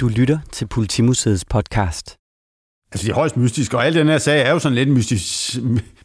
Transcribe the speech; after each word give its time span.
Du 0.00 0.08
lytter 0.08 0.38
til 0.52 0.66
Politimuseets 0.66 1.44
podcast. 1.44 2.16
Altså 2.92 3.06
det 3.06 3.10
er 3.10 3.14
højst 3.14 3.36
mystisk, 3.36 3.74
og 3.74 3.86
al 3.86 3.94
den 3.94 4.06
her 4.06 4.18
sag 4.18 4.42
er 4.42 4.50
jo 4.50 4.58
sådan 4.58 4.74
lidt 4.74 4.88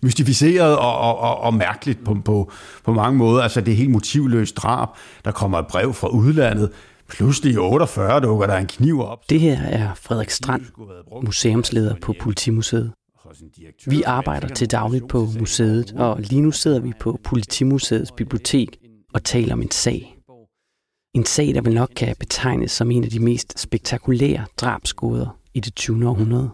mystificeret 0.04 0.78
og, 0.78 0.98
og, 0.98 1.20
og, 1.20 1.38
og 1.38 1.54
mærkeligt 1.54 2.06
på, 2.06 2.18
på, 2.26 2.52
på 2.84 2.94
mange 2.94 3.18
måder. 3.18 3.44
Altså 3.44 3.62
det 3.62 3.72
er 3.72 3.76
helt 3.76 3.90
motivløst 3.90 4.58
drab. 4.58 4.90
Der 5.26 5.32
kommer 5.32 5.60
et 5.60 5.68
brev 5.68 5.94
fra 5.94 6.08
udlandet. 6.08 6.72
Pludselig 7.10 7.54
i 7.54 7.58
48 7.58 8.20
dukker 8.20 8.48
der 8.48 8.58
en 8.58 8.68
kniv 8.68 9.02
op. 9.02 9.20
Det 9.30 9.40
her 9.40 9.62
er 9.62 9.94
Frederik 9.94 10.30
Strand, 10.30 10.66
museumsleder 11.26 11.96
på 12.02 12.14
Politimuseet. 12.22 12.92
Vi 13.86 14.04
arbejder 14.04 14.48
til 14.48 14.72
dagligt 14.72 15.08
på 15.08 15.28
museet, 15.40 15.94
og 15.98 16.20
lige 16.20 16.42
nu 16.42 16.52
sidder 16.52 16.80
vi 16.80 16.94
på 17.00 17.20
Politimuseets 17.24 18.12
bibliotek 18.12 18.78
og 19.14 19.24
taler 19.24 19.54
om 19.54 19.62
en 19.62 19.72
sag. 19.72 20.15
En 21.16 21.26
sag, 21.26 21.54
der 21.54 21.62
vel 21.62 21.74
nok 21.74 21.92
kan 21.96 22.16
betegnes 22.20 22.72
som 22.72 22.92
en 22.92 23.04
af 23.04 23.10
de 23.10 23.20
mest 23.20 23.60
spektakulære 23.60 24.46
drabsgåder 24.58 25.38
i 25.54 25.60
det 25.60 25.76
20. 25.76 26.10
århundrede. 26.10 26.50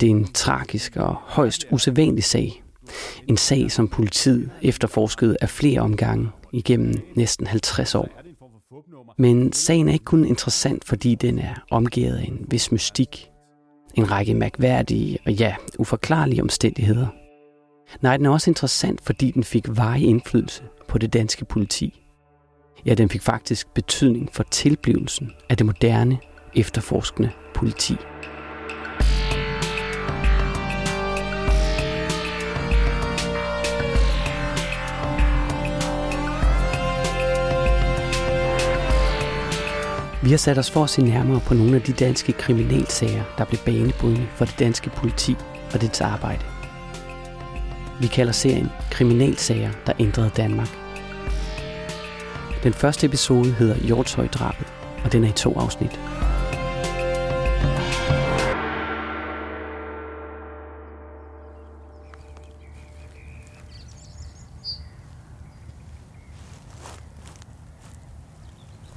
Det 0.00 0.06
er 0.06 0.10
en 0.10 0.32
tragisk 0.32 0.96
og 0.96 1.14
højst 1.14 1.66
usædvanlig 1.70 2.24
sag. 2.24 2.62
En 3.28 3.36
sag, 3.36 3.70
som 3.70 3.88
politiet 3.88 4.50
efterforskede 4.62 5.36
af 5.40 5.48
flere 5.48 5.80
omgange 5.80 6.28
igennem 6.52 6.94
næsten 7.14 7.46
50 7.46 7.94
år. 7.94 8.08
Men 9.18 9.52
sagen 9.52 9.88
er 9.88 9.92
ikke 9.92 10.04
kun 10.04 10.24
interessant, 10.24 10.84
fordi 10.84 11.14
den 11.14 11.38
er 11.38 11.54
omgivet 11.70 12.16
af 12.16 12.24
en 12.24 12.46
vis 12.50 12.72
mystik, 12.72 13.30
en 13.94 14.10
række 14.10 14.34
mærkværdige 14.34 15.18
og 15.26 15.32
ja, 15.32 15.54
uforklarlige 15.78 16.42
omstændigheder. 16.42 17.06
Nej, 18.00 18.16
den 18.16 18.26
er 18.26 18.30
også 18.30 18.50
interessant, 18.50 19.00
fordi 19.00 19.30
den 19.30 19.44
fik 19.44 19.64
varig 19.68 20.04
indflydelse 20.04 20.62
på 20.88 20.98
det 20.98 21.12
danske 21.12 21.44
politi. 21.44 21.99
Ja, 22.86 22.94
den 22.94 23.08
fik 23.08 23.22
faktisk 23.22 23.74
betydning 23.74 24.28
for 24.32 24.42
tilblivelsen 24.42 25.32
af 25.48 25.56
det 25.56 25.66
moderne, 25.66 26.18
efterforskende 26.56 27.30
politi. 27.54 27.96
Vi 40.22 40.30
har 40.30 40.36
sat 40.36 40.58
os 40.58 40.70
for 40.70 40.84
at 40.84 40.90
se 40.90 41.02
nærmere 41.02 41.40
på 41.40 41.54
nogle 41.54 41.76
af 41.76 41.82
de 41.82 41.92
danske 41.92 42.32
kriminalsager, 42.32 43.24
der 43.38 43.44
blev 43.44 43.58
banebrydende 43.66 44.26
for 44.34 44.44
det 44.44 44.58
danske 44.58 44.90
politi 44.90 45.36
og 45.74 45.80
dets 45.80 46.00
arbejde. 46.00 46.44
Vi 48.00 48.06
kalder 48.06 48.32
serien 48.32 48.68
Kriminalsager, 48.90 49.70
der 49.86 49.92
ændrede 49.98 50.30
Danmark. 50.36 50.89
Den 52.64 52.72
første 52.72 53.06
episode 53.06 53.52
hedder 53.52 53.74
Hjortshøj-drabet, 53.74 54.66
og 55.04 55.12
den 55.12 55.24
er 55.24 55.28
i 55.28 55.32
to 55.32 55.58
afsnit. 55.58 56.00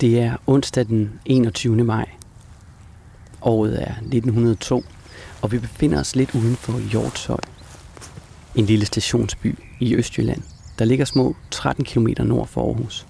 Det 0.02 0.20
er 0.20 0.38
onsdag 0.48 0.86
den 0.86 1.20
21. 1.26 1.84
maj. 1.84 2.10
Året 3.42 3.82
er 3.82 3.92
1902, 3.92 4.84
og 5.42 5.52
vi 5.52 5.60
befinder 5.60 6.00
os 6.00 6.16
lidt 6.16 6.36
uden 6.36 6.56
for 6.56 6.80
Hjortshøj. 6.80 7.40
En 8.56 8.66
lille 8.66 8.86
stationsby 8.86 9.60
i 9.80 9.96
Østjylland, 9.96 10.42
der 10.80 10.86
ligger 10.86 11.06
små 11.06 11.36
13 11.52 11.86
km 11.86 12.08
nord 12.20 12.48
for 12.48 12.68
Aarhus. 12.68 13.06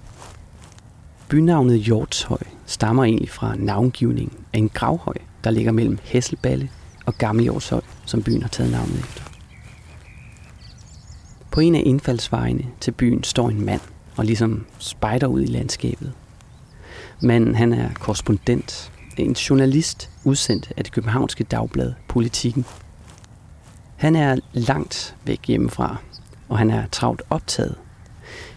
Bynavnet 1.34 1.80
Hjortshøj 1.80 2.38
stammer 2.66 3.04
egentlig 3.04 3.30
fra 3.30 3.54
navngivningen 3.56 4.38
af 4.52 4.58
en 4.58 4.68
gravhøj, 4.68 5.14
der 5.44 5.50
ligger 5.50 5.72
mellem 5.72 5.98
Hesselballe 6.02 6.70
og 7.06 7.14
Gammel 7.18 7.42
Hjortshøj, 7.42 7.80
som 8.06 8.22
byen 8.22 8.42
har 8.42 8.48
taget 8.48 8.72
navnet 8.72 8.98
efter. 8.98 9.22
På 11.50 11.60
en 11.60 11.74
af 11.74 11.82
indfaldsvejene 11.86 12.64
til 12.80 12.90
byen 12.90 13.24
står 13.24 13.48
en 13.48 13.64
mand 13.64 13.80
og 14.16 14.24
ligesom 14.24 14.66
spejder 14.78 15.26
ud 15.26 15.42
i 15.42 15.46
landskabet. 15.46 16.12
Manden 17.22 17.54
han 17.54 17.72
er 17.72 17.88
korrespondent, 17.94 18.92
en 19.16 19.32
journalist 19.32 20.10
udsendt 20.24 20.72
af 20.76 20.84
det 20.84 20.92
københavnske 20.92 21.44
dagblad 21.44 21.92
Politiken. 22.08 22.64
Han 23.96 24.16
er 24.16 24.36
langt 24.52 25.16
væk 25.24 25.40
hjemmefra, 25.46 25.96
og 26.48 26.58
han 26.58 26.70
er 26.70 26.86
travlt 26.86 27.22
optaget. 27.30 27.74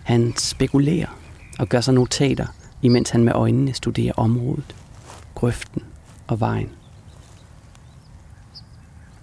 Han 0.03 0.33
spekulerer 0.37 1.17
og 1.59 1.69
gør 1.69 1.81
sig 1.81 1.93
notater 1.93 2.45
imens 2.81 3.09
han 3.09 3.23
med 3.23 3.33
øjnene 3.33 3.73
studerer 3.73 4.13
området, 4.17 4.75
grøften 5.35 5.81
og 6.27 6.39
vejen. 6.39 6.69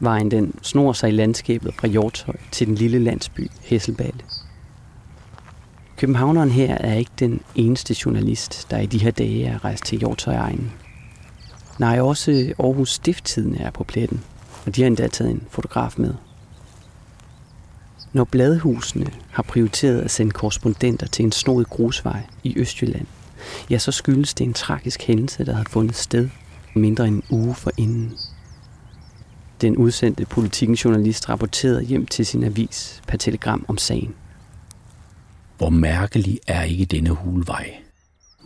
Vejen 0.01 0.31
den 0.31 0.55
snor 0.63 0.93
sig 0.93 1.09
i 1.09 1.13
landskabet 1.13 1.75
fra 1.75 1.89
Hjortøj 1.89 2.37
til 2.53 2.67
den 2.67 2.75
lille 2.75 2.99
landsby 2.99 3.51
Hesselballe. 3.63 4.21
Københavneren 5.97 6.51
her 6.51 6.75
er 6.75 6.95
ikke 6.95 7.11
den 7.19 7.41
eneste 7.55 7.97
journalist, 8.05 8.67
der 8.71 8.79
i 8.79 8.87
de 8.87 8.99
her 8.99 9.11
dage 9.11 9.45
er 9.45 9.65
rejst 9.65 9.85
til 9.85 9.99
Hjortøj-egnen. 9.99 10.73
Nej, 11.79 12.01
også 12.01 12.53
Aarhus 12.59 12.93
Stifttiden 12.93 13.55
er 13.55 13.71
på 13.71 13.85
pletten, 13.85 14.21
og 14.67 14.77
de 14.77 14.83
har 14.83 14.87
endda 14.87 15.09
taget 15.09 15.31
en 15.31 15.43
fotograf 15.51 15.95
med. 15.97 16.15
Når 18.13 18.25
bladhusene 18.25 19.11
har 19.31 19.43
prioriteret 19.43 20.01
at 20.01 20.11
sende 20.11 20.33
korrespondenter 20.33 21.07
til 21.07 21.25
en 21.25 21.33
snodet 21.33 21.71
grusvej 21.71 22.21
i 22.43 22.59
Østjylland, 22.59 23.07
ja, 23.71 23.79
så 23.79 23.93
skyldes 23.93 24.35
det 24.35 24.45
en 24.45 24.55
tragisk 24.55 25.03
hændelse, 25.03 25.45
der 25.45 25.53
havde 25.53 25.71
fundet 25.71 25.97
sted 25.97 26.29
mindre 26.75 27.09
end 27.09 27.15
en 27.17 27.23
uge 27.31 27.55
for 27.55 27.71
inden. 27.77 28.13
Den 29.61 29.77
udsendte 29.77 30.27
politikens 30.27 30.85
journalist 30.85 31.29
rapporterede 31.29 31.83
hjem 31.83 32.07
til 32.07 32.27
sin 32.27 32.45
avis 32.45 33.03
per 33.09 33.17
telegram 33.17 33.65
om 33.69 33.79
sagen. 33.79 34.15
Hvor 35.59 35.71
mærkelig 35.71 36.39
er 36.47 36.63
ikke 36.63 36.85
denne 36.85 37.11
hulvej? 37.11 37.75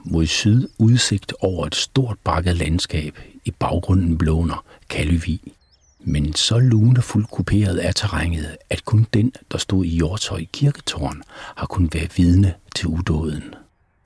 Mod 0.05 0.27
syd 0.27 0.69
udsigt 0.79 1.33
over 1.41 1.67
et 1.67 1.75
stort 1.75 2.17
bakket 2.25 2.57
landskab. 2.57 3.19
I 3.45 3.51
baggrunden 3.51 4.19
blåner 4.19 4.65
Kaløvig. 4.89 5.41
Men 6.01 6.35
så 6.35 6.59
lunefuldt 6.59 7.31
kuperet 7.31 7.87
er 7.87 7.93
terrænet, 7.93 8.57
at 8.71 8.85
kun 8.85 9.07
den, 9.15 9.33
der 9.53 9.59
stod 9.59 9.85
i 9.85 9.89
Hjortøj 9.89 10.45
kirketårn, 10.53 11.23
har 11.57 11.67
kunnet 11.67 11.95
være 11.95 12.09
vidne 12.17 12.55
til 12.75 12.87
udåden. 12.87 13.55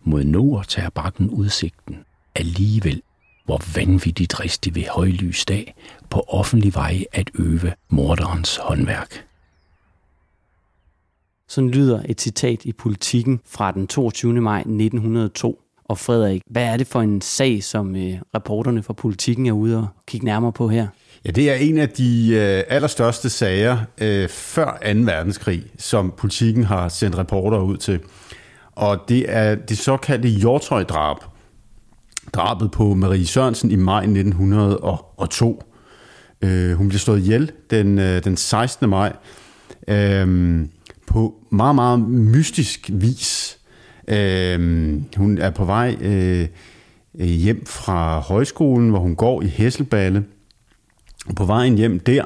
Mod 0.05 0.25
nord 0.25 0.65
tager 0.67 0.91
bakken 0.91 1.31
udsigten. 1.31 1.97
Alligevel, 2.35 3.03
hvor 3.45 3.63
vanvittigt 3.77 4.33
dristig 4.33 4.75
ved 4.75 4.85
højlys 4.91 5.45
dag 5.45 5.75
på 6.11 6.25
offentlig 6.29 6.75
vej 6.75 7.05
at 7.13 7.31
øve 7.35 7.73
morderens 7.89 8.57
håndværk. 8.57 9.27
Sådan 11.49 11.71
lyder 11.71 12.03
et 12.09 12.21
citat 12.21 12.65
i 12.65 12.73
politikken 12.73 13.41
fra 13.47 13.73
den 13.73 13.87
22. 13.87 14.33
maj 14.33 14.59
1902. 14.59 15.59
Og 15.85 15.99
Frederik, 15.99 16.43
hvad 16.51 16.65
er 16.65 16.77
det 16.77 16.87
for 16.87 17.01
en 17.01 17.21
sag, 17.21 17.63
som 17.63 17.97
øh, 17.97 18.15
reporterne 18.35 18.83
fra 18.83 18.93
politikken 18.93 19.47
er 19.47 19.53
ude 19.53 19.79
og 19.79 19.89
kigge 20.07 20.25
nærmere 20.27 20.53
på 20.53 20.69
her? 20.69 20.87
Ja, 21.25 21.31
det 21.31 21.51
er 21.51 21.55
en 21.55 21.79
af 21.79 21.89
de 21.89 22.29
øh, 22.33 22.65
allerstørste 22.69 23.31
sager 23.31 23.79
øh, 23.99 24.29
før 24.29 24.93
2. 24.95 25.01
verdenskrig, 25.01 25.65
som 25.79 26.13
politikken 26.17 26.65
har 26.65 26.89
sendt 26.89 27.19
reporter 27.19 27.59
ud 27.59 27.77
til 27.77 28.01
og 28.73 28.99
det 29.09 29.25
er 29.29 29.55
det 29.55 29.79
såkaldte 29.79 30.29
Hjortøj-drab. 30.29 31.17
Drabet 32.33 32.71
på 32.71 32.95
Marie 32.95 33.27
Sørensen 33.27 33.71
i 33.71 33.77
maj 33.77 34.01
1902. 34.03 35.63
Øh, 36.43 36.73
hun 36.73 36.89
blev 36.89 36.99
slået 36.99 37.19
ihjel 37.19 37.53
den, 37.71 37.99
øh, 37.99 38.25
den 38.25 38.37
16. 38.37 38.89
maj 38.89 39.13
øh, 39.89 40.61
på 41.07 41.35
meget, 41.51 41.75
meget 41.75 42.01
mystisk 42.01 42.91
vis. 42.93 43.59
Øh, 44.09 44.61
hun 45.17 45.39
er 45.39 45.51
på 45.51 45.65
vej 45.65 45.97
øh, 46.01 46.49
hjem 47.19 47.67
fra 47.67 48.19
højskolen, 48.21 48.91
hvor 48.91 48.99
hun 48.99 49.17
går 49.17 49.43
i 49.43 49.47
Hesselballe. 49.47 50.25
På 51.37 51.45
vejen 51.45 51.77
hjem 51.77 52.01
der, 52.01 52.25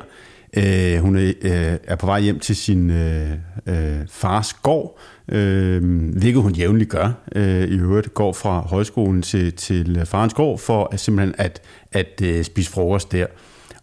øh, 0.56 0.98
hun 0.98 1.16
er, 1.16 1.32
øh, 1.42 1.78
er 1.84 1.96
på 1.96 2.06
vej 2.06 2.20
hjem 2.20 2.38
til 2.38 2.56
sin 2.56 2.90
øh, 2.90 3.30
øh, 3.66 4.06
fars 4.08 4.52
gård, 4.52 4.98
øh, 5.28 6.10
hvilket 6.18 6.42
hun 6.42 6.52
jævnligt 6.52 6.90
gør. 6.90 7.12
Øh, 7.34 7.62
I 7.62 7.78
øvrigt 7.78 8.14
går 8.14 8.32
fra 8.32 8.60
højskolen 8.60 9.22
til, 9.22 9.52
til 9.52 10.06
farens 10.06 10.34
gård 10.34 10.58
for 10.58 10.88
at 10.92 11.00
simpelthen 11.00 11.34
at, 11.38 11.62
at 11.92 12.22
øh, 12.24 12.44
spise 12.44 12.70
frokost 12.70 13.12
der. 13.12 13.26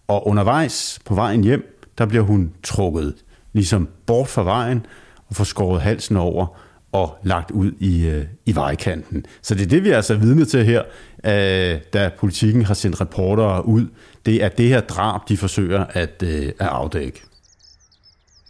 Og 0.08 0.28
undervejs 0.28 1.00
på 1.06 1.16
vejen 1.16 1.44
hjem, 1.44 1.88
der 1.98 2.06
bliver 2.06 2.24
hun 2.24 2.54
trukket 2.64 3.16
ligesom 3.54 3.90
bort 4.06 4.28
fra 4.28 4.44
vejen 4.44 4.86
og 5.30 5.36
får 5.36 5.44
skåret 5.44 5.82
halsen 5.82 6.18
over 6.18 6.60
og 6.92 7.18
lagt 7.24 7.52
ud 7.52 7.72
i, 7.80 8.08
øh, 8.08 8.26
i 8.46 8.56
vejkanten. 8.56 9.26
Så 9.42 9.56
det 9.56 9.62
er 9.62 9.68
det, 9.68 9.84
vi 9.84 9.90
er 9.90 9.96
altså 9.96 10.16
vidne 10.16 10.46
til 10.46 10.66
her, 10.66 10.84
øh, 11.26 11.80
da 11.94 12.10
politikken 12.20 12.66
har 12.66 12.74
sendt 12.74 13.02
reportere 13.02 13.68
ud. 13.68 13.86
Det 14.26 14.44
er 14.44 14.50
det 14.50 14.68
her 14.68 14.82
drab, 14.82 15.30
de 15.30 15.38
forsøger 15.38 15.86
at, 15.90 16.24
øh, 16.24 16.46
at 16.46 16.68
afdække. 16.68 17.22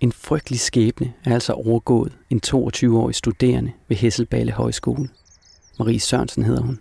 En 0.03 0.11
frygtelig 0.11 0.59
skæbne 0.59 1.13
er 1.25 1.33
altså 1.33 1.53
overgået 1.53 2.17
en 2.29 2.41
22-årig 2.45 3.15
studerende 3.15 3.71
ved 3.87 3.97
Hesselballe 3.97 4.51
Højskole. 4.51 5.09
Marie 5.79 5.99
Sørensen 5.99 6.43
hedder 6.43 6.61
hun. 6.61 6.79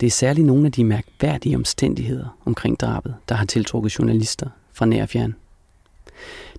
Det 0.00 0.06
er 0.06 0.10
særligt 0.10 0.46
nogle 0.46 0.66
af 0.66 0.72
de 0.72 0.84
mærkværdige 0.84 1.56
omstændigheder 1.56 2.38
omkring 2.44 2.80
drabet, 2.80 3.14
der 3.28 3.34
har 3.34 3.44
tiltrukket 3.44 3.98
journalister 3.98 4.48
fra 4.72 4.86
nær 4.86 5.06
fjern. 5.06 5.34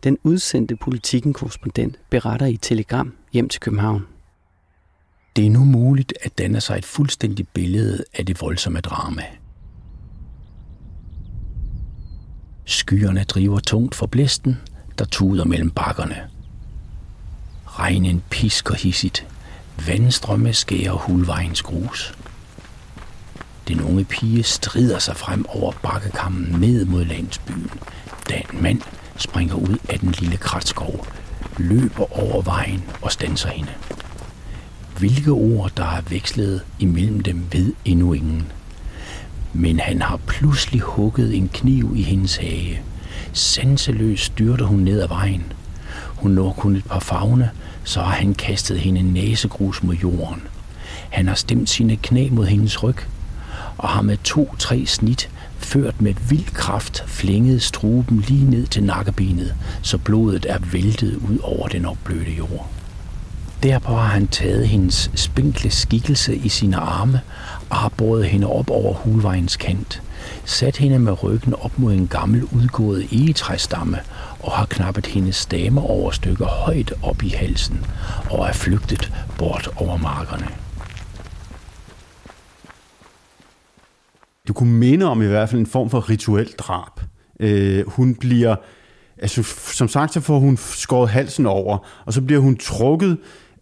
Den 0.04 0.18
udsendte 0.24 0.76
politikken 0.76 1.34
korrespondent 1.34 2.00
beretter 2.10 2.46
i 2.46 2.58
telegram 2.58 3.14
hjem 3.34 3.50
til 3.50 3.62
København. 3.62 4.08
Det 5.36 5.46
er 5.46 5.50
nu 5.50 5.64
muligt 5.64 6.14
at 6.22 6.38
danne 6.38 6.62
sig 6.62 6.78
et 6.78 6.86
fuldstændigt 6.86 7.54
billede 7.54 8.04
af 8.14 8.26
det 8.26 8.42
voldsomme 8.42 8.80
drama. 8.80 9.24
Skyerne 12.66 13.24
driver 13.24 13.60
tungt 13.60 13.96
for 13.96 14.06
blæsten, 14.06 14.58
der 15.02 15.08
tuder 15.08 15.46
mellem 15.46 15.72
bakkerne. 15.72 16.16
Regnen 17.66 18.24
pisker 18.30 18.76
hissigt. 18.76 19.28
Vandstrømme 19.88 20.54
skærer 20.54 20.92
hulvejens 20.92 21.62
grus. 21.62 22.14
Den 23.68 23.82
unge 23.82 24.04
pige 24.04 24.44
strider 24.44 25.00
sig 25.00 25.16
frem 25.16 25.46
over 25.50 25.72
bakkekammen 25.84 26.60
ned 26.60 26.86
mod 26.86 27.06
landsbyen, 27.06 27.72
da 28.30 28.34
en 28.36 28.62
mand 28.62 28.82
springer 29.18 29.56
ud 29.56 29.78
af 29.90 30.00
den 30.00 30.12
lille 30.12 30.38
kratskov, 30.38 31.08
løber 31.58 32.20
over 32.20 32.42
vejen 32.42 32.84
og 33.02 33.12
stanser 33.12 33.50
hende. 33.50 33.72
Hvilke 34.98 35.32
ord, 35.32 35.72
der 35.78 35.84
har 35.84 36.02
vekslet 36.02 36.62
imellem 36.80 37.20
dem, 37.20 37.46
ved 37.52 37.74
endnu 37.86 38.14
ingen. 38.14 38.52
Men 39.54 39.80
han 39.80 40.02
har 40.02 40.18
pludselig 40.18 40.82
hugget 40.82 41.36
en 41.36 41.50
kniv 41.50 41.94
i 41.96 42.02
hendes 42.02 42.36
hage. 42.36 42.82
Sanseløst 43.34 44.24
styrter 44.24 44.66
hun 44.66 44.80
ned 44.80 45.02
ad 45.02 45.08
vejen. 45.08 45.54
Hun 46.08 46.32
når 46.32 46.52
kun 46.52 46.76
et 46.76 46.86
par 46.86 47.00
fagne, 47.00 47.50
så 47.84 48.02
har 48.02 48.12
han 48.12 48.34
kastet 48.34 48.80
hende 48.80 49.14
næsegrus 49.14 49.84
mod 49.84 49.96
jorden. 49.96 50.42
Han 51.10 51.28
har 51.28 51.36
stemt 51.36 51.70
sine 51.70 51.96
knæ 51.96 52.30
mod 52.32 52.46
hendes 52.46 52.84
ryg, 52.84 52.98
og 53.78 53.90
har 53.90 54.02
med 54.02 54.18
to-tre 54.24 54.86
snit 54.86 55.30
ført 55.58 56.02
med 56.02 56.14
vild 56.30 56.46
kraft 56.54 57.04
flænget 57.08 57.62
struben 57.62 58.20
lige 58.28 58.50
ned 58.50 58.68
til 58.68 58.84
nakkebenet, 58.84 59.56
så 59.82 59.98
blodet 59.98 60.46
er 60.50 60.58
væltet 60.72 61.16
ud 61.16 61.38
over 61.44 61.68
den 61.68 61.86
opblødte 61.86 62.32
jord. 62.32 62.70
Derpå 63.64 63.96
har 63.96 64.08
han 64.08 64.28
taget 64.28 64.68
hendes 64.68 65.12
spinkle 65.16 65.70
skikkelse 65.70 66.36
i 66.36 66.50
sine 66.50 66.78
arme 66.78 67.22
og 67.70 67.78
har 67.78 67.90
båret 67.90 68.26
hende 68.26 68.48
op 68.48 68.70
over 68.70 68.94
hulvejens 68.94 69.58
kant, 69.58 70.02
sat 70.46 70.78
hende 70.78 71.00
med 71.00 71.24
ryggen 71.24 71.54
op 71.54 71.80
mod 71.80 71.94
en 71.94 72.08
gammel 72.08 72.44
udgået 72.44 73.08
egetræstamme 73.12 74.00
og 74.40 74.52
har 74.52 74.66
knappet 74.66 75.06
hendes 75.06 75.46
dame 75.46 75.82
over 75.82 76.12
stykker 76.12 76.46
højt 76.46 76.94
op 77.04 77.24
i 77.24 77.30
halsen 77.30 77.86
og 78.30 78.48
er 78.48 78.54
flygtet 78.54 79.14
bort 79.38 79.70
over 79.76 79.98
markerne. 79.98 80.48
Du 84.48 84.54
kunne 84.54 84.74
minde 84.74 85.06
om 85.06 85.22
i 85.22 85.26
hvert 85.26 85.50
fald 85.50 85.60
en 85.60 85.68
form 85.68 85.90
for 85.90 86.10
rituel 86.10 86.48
drab. 86.58 87.00
Øh, 87.40 87.88
hun 87.88 88.16
bliver, 88.16 88.56
altså 89.18 89.44
som 89.74 89.88
sagt, 89.88 90.14
så 90.14 90.20
får 90.20 90.40
hun 90.40 90.58
skåret 90.58 91.10
halsen 91.10 91.46
over, 91.46 91.78
og 92.06 92.14
så 92.14 92.22
bliver 92.22 92.42
hun 92.42 92.58
trukket 92.58 93.18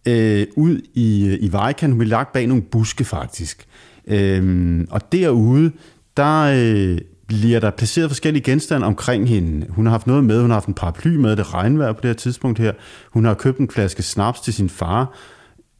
øh, 0.08 0.46
ud 0.56 0.80
i, 0.94 1.26
øh, 1.28 1.38
i 1.40 1.52
vejkanten. 1.52 1.92
Hun 1.92 1.98
bliver 1.98 2.10
lagt 2.10 2.32
bag 2.32 2.46
nogle 2.46 2.62
buske 2.62 3.04
faktisk. 3.04 3.66
Øh, 4.06 4.80
og 4.90 5.12
derude, 5.12 5.72
der 6.20 6.52
øh, 6.54 6.98
bliver 7.26 7.60
der 7.60 7.70
placeret 7.70 8.10
forskellige 8.10 8.42
genstande 8.42 8.86
omkring 8.86 9.28
hende. 9.28 9.66
Hun 9.70 9.86
har 9.86 9.90
haft 9.90 10.06
noget 10.06 10.24
med, 10.24 10.40
hun 10.40 10.50
har 10.50 10.56
haft 10.56 10.68
en 10.68 10.74
paraply 10.74 11.16
med, 11.16 11.36
det 11.36 11.54
regnvejr 11.54 11.92
på 11.92 12.00
det 12.02 12.08
her 12.08 12.14
tidspunkt 12.14 12.58
her. 12.58 12.72
Hun 13.10 13.24
har 13.24 13.34
købt 13.34 13.58
en 13.58 13.70
flaske 13.70 14.02
snaps 14.02 14.40
til 14.40 14.52
sin 14.52 14.68
far, 14.68 15.14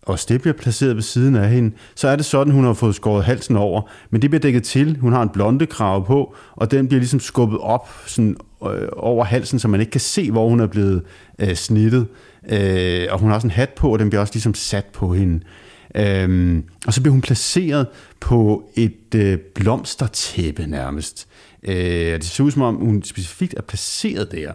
og 0.02 0.18
det 0.28 0.40
bliver 0.40 0.54
placeret 0.54 0.96
ved 0.96 1.02
siden 1.02 1.36
af 1.36 1.50
hende, 1.50 1.76
så 1.94 2.08
er 2.08 2.16
det 2.16 2.24
sådan, 2.24 2.52
hun 2.52 2.64
har 2.64 2.72
fået 2.72 2.94
skåret 2.94 3.24
halsen 3.24 3.56
over. 3.56 3.82
Men 4.10 4.22
det 4.22 4.30
bliver 4.30 4.40
dækket 4.40 4.62
til. 4.62 4.98
Hun 5.00 5.12
har 5.12 5.22
en 5.22 5.28
blonde 5.28 5.66
krave 5.66 6.04
på, 6.04 6.34
og 6.52 6.70
den 6.70 6.88
bliver 6.88 7.00
ligesom 7.00 7.20
skubbet 7.20 7.58
op 7.58 7.88
sådan, 8.06 8.36
øh, 8.66 8.88
over 8.92 9.24
halsen, 9.24 9.58
så 9.58 9.68
man 9.68 9.80
ikke 9.80 9.90
kan 9.90 10.00
se, 10.00 10.30
hvor 10.30 10.48
hun 10.48 10.60
er 10.60 10.66
blevet 10.66 11.02
øh, 11.38 11.54
snittet. 11.54 12.06
Øh, 12.50 13.06
og 13.10 13.18
hun 13.18 13.28
har 13.28 13.34
også 13.34 13.46
en 13.46 13.50
hat 13.50 13.70
på, 13.70 13.92
og 13.92 13.98
den 13.98 14.10
bliver 14.10 14.20
også 14.20 14.34
ligesom 14.34 14.54
sat 14.54 14.86
på 14.86 15.14
hende. 15.14 15.34
Øh, 15.34 15.69
Øhm, 15.94 16.64
og 16.86 16.94
så 16.94 17.00
bliver 17.00 17.12
hun 17.12 17.20
placeret 17.20 17.86
på 18.20 18.70
et 18.76 19.14
øh, 19.14 19.38
blomstertæppe 19.38 20.66
nærmest. 20.66 21.28
Øh, 21.62 21.74
det 22.14 22.24
ser 22.24 22.44
ud 22.44 22.50
som 22.50 22.62
om, 22.62 22.74
hun 22.74 23.02
specifikt 23.02 23.54
er 23.56 23.62
placeret 23.62 24.32
der. 24.32 24.52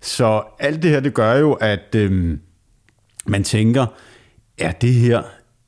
Så 0.00 0.42
alt 0.58 0.82
det 0.82 0.90
her, 0.90 1.00
det 1.00 1.14
gør 1.14 1.34
jo, 1.34 1.52
at 1.52 1.94
øh, 1.96 2.38
man 3.26 3.44
tænker, 3.44 3.86
er 4.58 4.72
det 4.72 4.94
her 4.94 5.22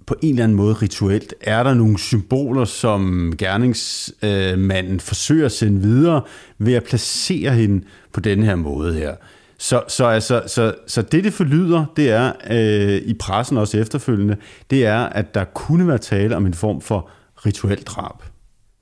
på 0.06 0.14
en 0.22 0.30
eller 0.30 0.44
anden 0.44 0.56
måde 0.56 0.74
rituelt? 0.74 1.34
Er 1.40 1.62
der 1.62 1.74
nogle 1.74 1.98
symboler, 1.98 2.64
som 2.64 3.34
gerningsmanden 3.38 4.94
øh, 4.94 5.00
forsøger 5.00 5.46
at 5.46 5.52
sende 5.52 5.80
videre 5.80 6.22
ved 6.58 6.74
at 6.74 6.84
placere 6.84 7.54
hende 7.54 7.84
på 8.12 8.20
den 8.20 8.42
her 8.42 8.54
måde 8.54 8.94
her? 8.94 9.14
Så, 9.64 9.82
så, 9.88 10.06
altså, 10.06 10.43
så, 10.46 10.75
så 10.87 11.02
det, 11.02 11.25
det 11.25 11.32
forlyder, 11.32 11.84
det 11.96 12.11
er 12.11 12.32
øh, 12.50 13.02
i 13.05 13.14
pressen 13.14 13.56
også 13.56 13.78
efterfølgende, 13.78 14.37
det 14.70 14.87
er, 14.87 14.99
at 14.99 15.34
der 15.34 15.44
kunne 15.44 15.88
være 15.88 15.99
tale 15.99 16.37
om 16.37 16.46
en 16.46 16.55
form 16.55 16.81
for 16.81 17.11
rituel 17.46 17.82
drab. 17.82 18.22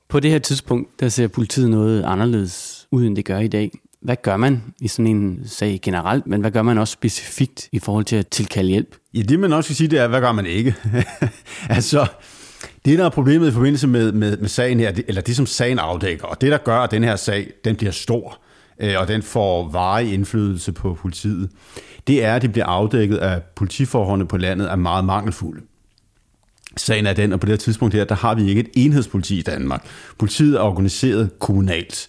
På 0.08 0.20
det 0.20 0.30
her 0.30 0.38
tidspunkt, 0.38 1.00
der 1.00 1.08
ser 1.08 1.28
politiet 1.28 1.70
noget 1.70 2.04
anderledes 2.04 2.86
ud, 2.90 3.04
end 3.04 3.16
det 3.16 3.24
gør 3.24 3.38
i 3.38 3.48
dag. 3.48 3.70
Hvad 4.00 4.16
gør 4.22 4.36
man 4.36 4.62
i 4.80 4.88
sådan 4.88 5.06
en 5.06 5.40
sag 5.46 5.80
generelt, 5.82 6.26
men 6.26 6.40
hvad 6.40 6.50
gør 6.50 6.62
man 6.62 6.78
også 6.78 6.92
specifikt 6.92 7.68
i 7.72 7.78
forhold 7.78 8.04
til 8.04 8.16
at 8.16 8.28
tilkalde 8.28 8.70
hjælp? 8.70 8.96
Ja, 9.14 9.22
det 9.22 9.40
man 9.40 9.52
også 9.52 9.66
skal 9.66 9.76
sige, 9.76 9.88
det 9.88 9.98
er, 9.98 10.08
hvad 10.08 10.20
gør 10.20 10.32
man 10.32 10.46
ikke? 10.46 10.74
altså, 11.68 12.06
det 12.84 12.98
der 12.98 13.04
er 13.04 13.10
problemet 13.10 13.48
i 13.48 13.52
forbindelse 13.52 13.86
med, 13.86 14.12
med, 14.12 14.36
med 14.36 14.48
sagen 14.48 14.80
her, 14.80 14.92
eller 15.08 15.22
det 15.22 15.36
som 15.36 15.46
sagen 15.46 15.78
afdækker, 15.78 16.26
og 16.26 16.40
det 16.40 16.52
der 16.52 16.58
gør, 16.58 16.78
at 16.78 16.90
den 16.90 17.04
her 17.04 17.16
sag, 17.16 17.50
den 17.64 17.76
bliver 17.76 17.92
stor, 17.92 18.41
øh, 18.82 18.94
og 18.98 19.08
den 19.08 19.22
får 19.22 19.68
varig 19.68 20.12
indflydelse 20.12 20.72
på 20.72 20.94
politiet, 20.94 21.50
det 22.06 22.24
er, 22.24 22.34
at 22.34 22.42
det 22.42 22.52
bliver 22.52 22.66
afdækket, 22.66 23.18
at 23.18 23.42
politiforholdene 23.42 24.28
på 24.28 24.36
landet 24.36 24.70
er 24.70 24.76
meget 24.76 25.04
mangelfulde. 25.04 25.62
Sagen 26.76 27.06
er 27.06 27.12
den, 27.12 27.32
og 27.32 27.40
på 27.40 27.46
det 27.46 27.52
her 27.52 27.56
tidspunkt 27.56 27.94
her, 27.94 28.04
der 28.04 28.14
har 28.14 28.34
vi 28.34 28.48
ikke 28.48 28.60
et 28.60 28.70
enhedspoliti 28.74 29.38
i 29.38 29.42
Danmark. 29.42 29.86
Politiet 30.18 30.56
er 30.56 30.60
organiseret 30.60 31.38
kommunalt. 31.38 32.08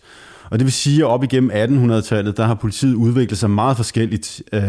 Og 0.53 0.59
det 0.59 0.65
vil 0.65 0.73
sige, 0.73 0.99
at 0.99 1.05
op 1.05 1.23
igennem 1.23 1.51
1800-tallet, 1.51 2.37
der 2.37 2.45
har 2.45 2.53
politiet 2.53 2.93
udviklet 2.93 3.37
sig 3.37 3.49
meget 3.49 3.77
forskelligt 3.77 4.43
øh, 4.53 4.61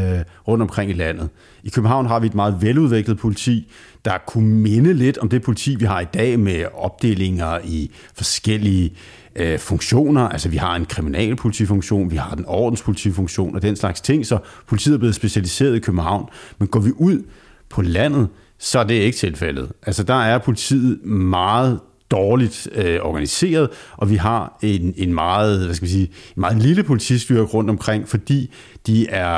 rundt 0.49 0.63
omkring 0.63 0.91
i 0.91 0.95
landet. 0.95 1.29
I 1.63 1.69
København 1.69 2.07
har 2.07 2.21
vi 2.21 2.27
et 2.27 2.35
meget 2.35 2.57
veludviklet 2.61 3.19
politi, 3.19 3.73
der 4.05 4.19
kunne 4.27 4.49
minde 4.49 4.95
lidt 4.95 5.19
om 5.19 5.29
det 5.29 5.43
politi, 5.43 5.75
vi 5.75 5.85
har 5.85 6.01
i 6.01 6.05
dag 6.15 6.39
med 6.39 6.65
opdelinger 6.75 7.59
i 7.65 7.91
forskellige 8.15 8.93
øh, 9.37 9.59
funktioner. 9.59 10.29
Altså 10.29 10.49
vi 10.49 10.57
har 10.57 10.77
en 10.77 10.85
kriminalpolitifunktion, 10.85 12.11
vi 12.11 12.17
har 12.17 12.35
den 12.35 12.45
ordenspolitifunktion 12.49 13.55
og 13.55 13.63
den 13.63 13.77
slags 13.77 14.01
ting, 14.01 14.27
så 14.27 14.39
politiet 14.67 14.95
er 14.95 14.99
blevet 14.99 15.15
specialiseret 15.15 15.77
i 15.77 15.79
København. 15.79 16.29
Men 16.59 16.69
går 16.69 16.81
vi 16.81 16.91
ud 16.97 17.23
på 17.69 17.83
landet, 17.83 18.29
så 18.59 18.79
er 18.79 18.85
det 18.85 18.95
ikke 18.95 19.19
tilfældet. 19.19 19.73
Altså 19.83 20.03
der 20.03 20.23
er 20.23 20.39
politiet 20.39 21.05
meget 21.05 21.81
dårligt 22.15 22.69
øh, 22.75 23.01
organiseret, 23.03 23.71
og 23.97 24.11
vi 24.11 24.17
har 24.17 24.59
en, 24.63 24.95
en 24.97 25.15
meget, 25.15 25.65
hvad 25.65 25.75
skal 25.75 25.87
vi 25.87 25.93
sige, 25.93 26.07
en 26.07 26.41
meget 26.41 26.63
lille 26.63 26.83
politistyrke 26.83 27.43
rundt 27.43 27.71
omkring, 27.71 28.09
fordi 28.09 28.55
de 28.87 29.09
er, 29.09 29.29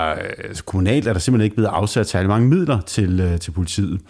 altså 0.49 0.65
kommunalt 0.65 1.07
er 1.07 1.13
der 1.13 1.21
simpelthen 1.21 1.45
ikke 1.45 1.57
blevet 1.57 1.69
afsat 1.69 2.09
særlig 2.09 2.29
mange 2.29 2.49
midler 2.49 2.81
til, 2.81 3.21
øh, 3.21 3.39
til 3.39 3.51
politiet. 3.51 4.01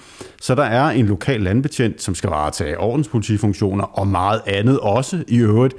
Så 0.40 0.54
der 0.54 0.64
er 0.64 0.90
en 0.90 1.06
lokal 1.06 1.40
landbetjent, 1.40 2.02
som 2.02 2.14
skal 2.14 2.30
varetage 2.30 2.78
ordenspolitifunktioner, 2.78 3.84
og 3.84 4.06
meget 4.06 4.40
andet 4.46 4.80
også 4.80 5.24
i 5.28 5.38
øvrigt, 5.38 5.74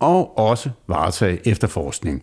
og 0.00 0.38
også 0.38 0.70
varetage 0.88 1.48
efterforskning. 1.48 2.22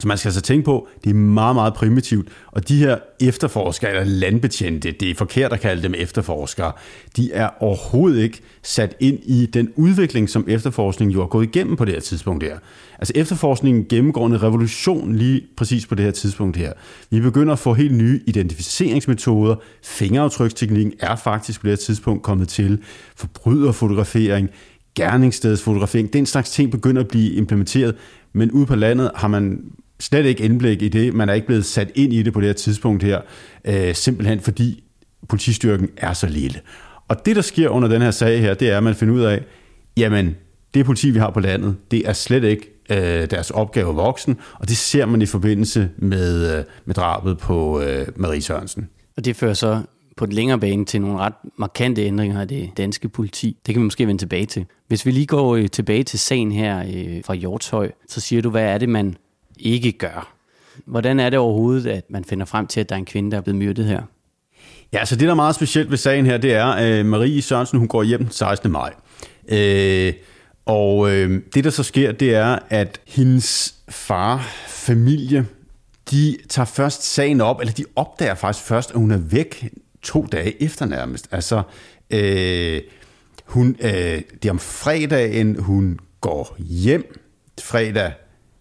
Så 0.00 0.08
man 0.08 0.18
skal 0.18 0.28
altså 0.28 0.40
tænke 0.40 0.64
på, 0.64 0.88
det 1.04 1.10
er 1.10 1.14
meget, 1.14 1.54
meget 1.54 1.74
primitivt. 1.74 2.28
Og 2.46 2.68
de 2.68 2.76
her 2.76 2.98
efterforskere, 3.20 3.90
eller 3.90 4.04
landbetjente, 4.04 4.90
det 4.90 5.10
er 5.10 5.14
forkert 5.14 5.52
at 5.52 5.60
kalde 5.60 5.82
dem 5.82 5.94
efterforskere, 5.96 6.72
de 7.16 7.32
er 7.32 7.48
overhovedet 7.60 8.22
ikke 8.22 8.40
sat 8.62 8.96
ind 9.00 9.18
i 9.22 9.46
den 9.46 9.72
udvikling, 9.76 10.30
som 10.30 10.44
efterforskningen 10.48 11.14
jo 11.14 11.20
har 11.20 11.26
gået 11.26 11.46
igennem 11.46 11.76
på 11.76 11.84
det 11.84 11.94
her 11.94 12.00
tidspunkt 12.00 12.44
her. 12.44 12.58
Altså 12.98 13.12
efterforskningen 13.16 13.86
gennemgår 13.88 14.26
en 14.26 14.42
revolution 14.42 15.14
lige 15.14 15.42
præcis 15.56 15.86
på 15.86 15.94
det 15.94 16.04
her 16.04 16.12
tidspunkt 16.12 16.56
her. 16.56 16.72
Vi 17.10 17.20
begynder 17.20 17.52
at 17.52 17.58
få 17.58 17.74
helt 17.74 17.94
nye 17.94 18.20
identificeringsmetoder. 18.26 19.56
Fingeraftryksteknikken 19.82 20.92
er 21.00 21.16
faktisk 21.16 21.60
på 21.60 21.66
det 21.66 21.70
her 21.70 21.76
tidspunkt 21.76 22.22
kommet 22.22 22.48
til. 22.48 22.78
Forbryderfotografering, 23.16 24.50
gerningsstedsfotografering, 24.94 26.12
den 26.12 26.26
slags 26.26 26.50
ting 26.50 26.70
begynder 26.70 27.02
at 27.02 27.08
blive 27.08 27.32
implementeret, 27.32 27.94
men 28.32 28.50
ude 28.50 28.66
på 28.66 28.76
landet 28.76 29.10
har 29.14 29.28
man 29.28 29.60
slet 30.00 30.26
ikke 30.26 30.44
indblik 30.44 30.82
i 30.82 30.88
det. 30.88 31.14
Man 31.14 31.28
er 31.28 31.32
ikke 31.32 31.46
blevet 31.46 31.64
sat 31.64 31.90
ind 31.94 32.12
i 32.12 32.22
det 32.22 32.32
på 32.32 32.40
det 32.40 32.48
her 32.48 32.54
tidspunkt 32.54 33.02
her, 33.02 33.20
øh, 33.64 33.94
simpelthen 33.94 34.40
fordi 34.40 34.84
politistyrken 35.28 35.88
er 35.96 36.12
så 36.12 36.26
lille. 36.26 36.60
Og 37.08 37.26
det, 37.26 37.36
der 37.36 37.42
sker 37.42 37.68
under 37.68 37.88
den 37.88 38.02
her 38.02 38.10
sag 38.10 38.40
her, 38.40 38.54
det 38.54 38.70
er, 38.70 38.76
at 38.76 38.82
man 38.82 38.94
finder 38.94 39.14
ud 39.14 39.20
af, 39.20 39.44
jamen, 39.96 40.36
det 40.74 40.86
politi, 40.86 41.10
vi 41.10 41.18
har 41.18 41.30
på 41.30 41.40
landet, 41.40 41.76
det 41.90 42.08
er 42.08 42.12
slet 42.12 42.44
ikke 42.44 42.78
øh, 42.90 43.30
deres 43.30 43.50
opgave 43.50 43.94
voksen, 43.94 44.36
og 44.54 44.68
det 44.68 44.76
ser 44.76 45.06
man 45.06 45.22
i 45.22 45.26
forbindelse 45.26 45.90
med, 45.96 46.58
øh, 46.58 46.64
med 46.84 46.94
drabet 46.94 47.38
på 47.38 47.80
øh, 47.80 48.06
Marie 48.16 48.42
Sørensen. 48.42 48.88
Og 49.16 49.24
det 49.24 49.36
fører 49.36 49.54
så 49.54 49.82
på 50.16 50.26
den 50.26 50.34
længere 50.34 50.60
bane 50.60 50.84
til 50.84 51.00
nogle 51.00 51.18
ret 51.18 51.32
markante 51.58 52.02
ændringer 52.02 52.40
af 52.40 52.48
det 52.48 52.70
danske 52.76 53.08
politi. 53.08 53.56
Det 53.66 53.74
kan 53.74 53.82
vi 53.82 53.84
måske 53.84 54.06
vende 54.06 54.22
tilbage 54.22 54.46
til. 54.46 54.66
Hvis 54.88 55.06
vi 55.06 55.10
lige 55.10 55.26
går 55.26 55.56
øh, 55.56 55.68
tilbage 55.68 56.04
til 56.04 56.18
sagen 56.18 56.52
her 56.52 56.78
øh, 56.78 57.24
fra 57.24 57.34
Hjortøj, 57.34 57.90
så 58.08 58.20
siger 58.20 58.42
du, 58.42 58.50
hvad 58.50 58.62
er 58.62 58.78
det, 58.78 58.88
man 58.88 59.16
ikke 59.60 59.92
gør? 59.92 60.34
Hvordan 60.84 61.20
er 61.20 61.30
det 61.30 61.38
overhovedet, 61.38 61.86
at 61.90 62.04
man 62.10 62.24
finder 62.24 62.46
frem 62.46 62.66
til, 62.66 62.80
at 62.80 62.88
der 62.88 62.94
er 62.94 62.98
en 62.98 63.04
kvinde, 63.04 63.30
der 63.30 63.36
er 63.36 63.40
blevet 63.40 63.58
myrdet 63.58 63.84
her? 63.84 64.02
Ja, 64.92 65.04
så 65.04 65.16
det, 65.16 65.24
der 65.24 65.30
er 65.30 65.34
meget 65.34 65.54
specielt 65.54 65.90
ved 65.90 65.98
sagen 65.98 66.26
her, 66.26 66.38
det 66.38 66.54
er, 66.54 66.64
at 66.64 67.06
Marie 67.06 67.42
Sørensen 67.42 67.78
hun 67.78 67.88
går 67.88 68.02
hjem 68.02 68.22
den 68.22 68.30
16. 68.30 68.70
maj. 68.70 68.94
Øh, 69.48 70.12
og 70.66 71.10
øh, 71.10 71.42
det, 71.54 71.64
der 71.64 71.70
så 71.70 71.82
sker, 71.82 72.12
det 72.12 72.34
er, 72.34 72.58
at 72.68 73.00
hendes 73.06 73.74
far, 73.88 74.48
familie, 74.66 75.46
de 76.10 76.36
tager 76.48 76.66
først 76.66 77.02
sagen 77.02 77.40
op, 77.40 77.60
eller 77.60 77.72
de 77.72 77.84
opdager 77.96 78.34
faktisk 78.34 78.66
først, 78.66 78.90
at 78.90 78.96
hun 78.96 79.10
er 79.10 79.16
væk 79.18 79.68
to 80.02 80.26
dage 80.32 80.62
efter 80.62 80.86
nærmest. 80.86 81.28
Altså, 81.30 81.62
øh, 82.10 82.80
hun, 83.44 83.76
øh, 83.80 83.90
det 84.42 84.44
er 84.44 84.50
om 84.50 84.58
fredagen, 84.58 85.58
hun 85.58 85.98
går 86.20 86.56
hjem, 86.58 87.18
fredag, 87.60 88.12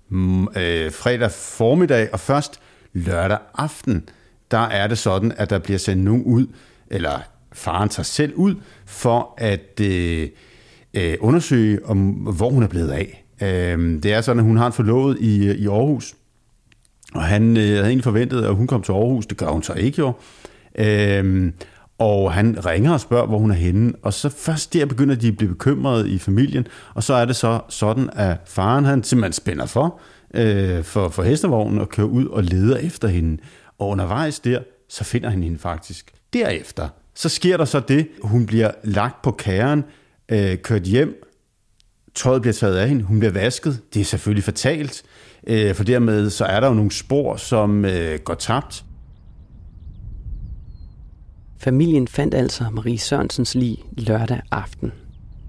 Mm, 0.10 0.44
øh, 0.44 0.92
fredag 0.92 1.32
formiddag, 1.32 2.10
og 2.14 2.20
først 2.20 2.60
lørdag 2.94 3.38
aften, 3.58 4.10
der 4.52 4.58
er 4.58 4.88
det 4.88 4.98
sådan, 4.98 5.34
at 5.38 5.50
der 5.50 5.60
bliver 5.60 5.80
sendt 5.80 6.04
nogen 6.04 6.24
ud, 6.24 6.48
eller 6.92 7.20
faren 7.54 7.90
tager 7.90 8.04
selv 8.04 8.34
ud, 8.36 8.56
for 8.86 9.34
at 9.38 9.80
øh, 9.82 10.30
øh, 10.94 11.18
undersøge, 11.20 11.86
om, 11.86 12.10
hvor 12.10 12.50
hun 12.50 12.64
er 12.64 12.68
blevet 12.68 12.92
af. 12.92 13.26
Øh, 13.42 14.04
det 14.04 14.14
er 14.14 14.22
sådan, 14.22 14.40
at 14.40 14.46
hun 14.46 14.58
har 14.58 14.68
en 14.68 14.74
forlovet 14.74 15.18
i, 15.20 15.52
i 15.52 15.68
Aarhus, 15.68 16.16
og 17.14 17.24
han 17.24 17.58
øh, 17.58 17.64
havde 17.64 17.86
egentlig 17.86 18.04
forventet, 18.04 18.44
at 18.44 18.56
hun 18.56 18.68
kom 18.68 18.82
til 18.82 18.92
Aarhus. 18.92 19.26
Det 19.26 19.38
gør 19.38 19.48
hun 19.48 19.64
så 19.64 19.74
ikke 19.74 20.00
jo. 20.00 20.14
Øh, 20.80 21.52
og 21.98 22.34
han 22.34 22.66
ringer 22.66 22.94
og 22.94 23.00
spørger, 23.00 23.28
hvor 23.28 23.38
hun 23.38 23.52
er 23.52 23.56
henne. 23.56 23.94
Og 24.02 24.14
så 24.14 24.30
først 24.30 24.74
der 24.74 24.86
begynder 24.86 25.16
de 25.16 25.28
at 25.28 25.38
blive 25.38 25.50
bekymrede 25.50 26.10
i 26.10 26.18
familien. 26.18 26.68
Og 26.94 27.04
så 27.04 27.14
er 27.14 27.26
det 27.26 27.36
så 27.36 27.60
sådan, 27.70 28.10
at 28.14 28.38
faren 28.46 28.86
han 28.86 29.04
simpelthen 29.04 29.34
spænder 29.34 29.66
for, 29.66 30.00
øh, 30.34 30.84
for, 30.84 31.10
for 31.10 31.24
hestevognen 31.24 31.80
og 31.80 31.90
kører 31.90 32.08
ud 32.08 32.26
og 32.26 32.44
leder 32.44 32.78
efter 32.78 33.08
hende. 33.08 33.38
Og 33.80 33.88
undervejs 33.88 34.40
der, 34.40 34.60
så 34.90 35.04
finder 35.04 35.30
han 35.30 35.44
hende 35.44 35.60
faktisk. 35.60 36.12
Derefter, 36.34 36.88
så 37.16 37.30
sker 37.30 37.58
der 37.58 37.66
så 37.66 37.80
det, 37.80 38.08
hun 38.22 38.46
bliver 38.46 38.72
lagt 38.84 39.22
på 39.22 39.32
kæren, 39.32 39.84
øh, 40.30 40.58
kørt 40.58 40.84
hjem, 40.84 41.24
tøjet 42.16 42.42
bliver 42.42 42.54
taget 42.54 42.78
af 42.78 42.90
hende, 42.90 43.04
hun 43.04 43.20
bliver 43.20 43.32
vasket. 43.32 43.80
Det 43.94 44.00
er 44.00 44.06
selvfølgelig 44.06 44.44
fatalt, 44.44 45.04
øh, 45.48 45.76
for 45.76 45.84
dermed 45.84 46.30
så 46.30 46.46
er 46.46 46.60
der 46.60 46.68
jo 46.68 46.74
nogle 46.74 46.92
spor, 46.92 47.36
som 47.36 47.86
øh, 47.86 48.20
går 48.20 48.34
tabt. 48.34 48.84
Familien 51.60 52.08
fandt 52.08 52.34
altså 52.34 52.66
Marie 52.72 52.98
Sørensens 52.98 53.56
lig 53.56 53.78
lørdag 53.92 54.42
aften, 54.52 54.92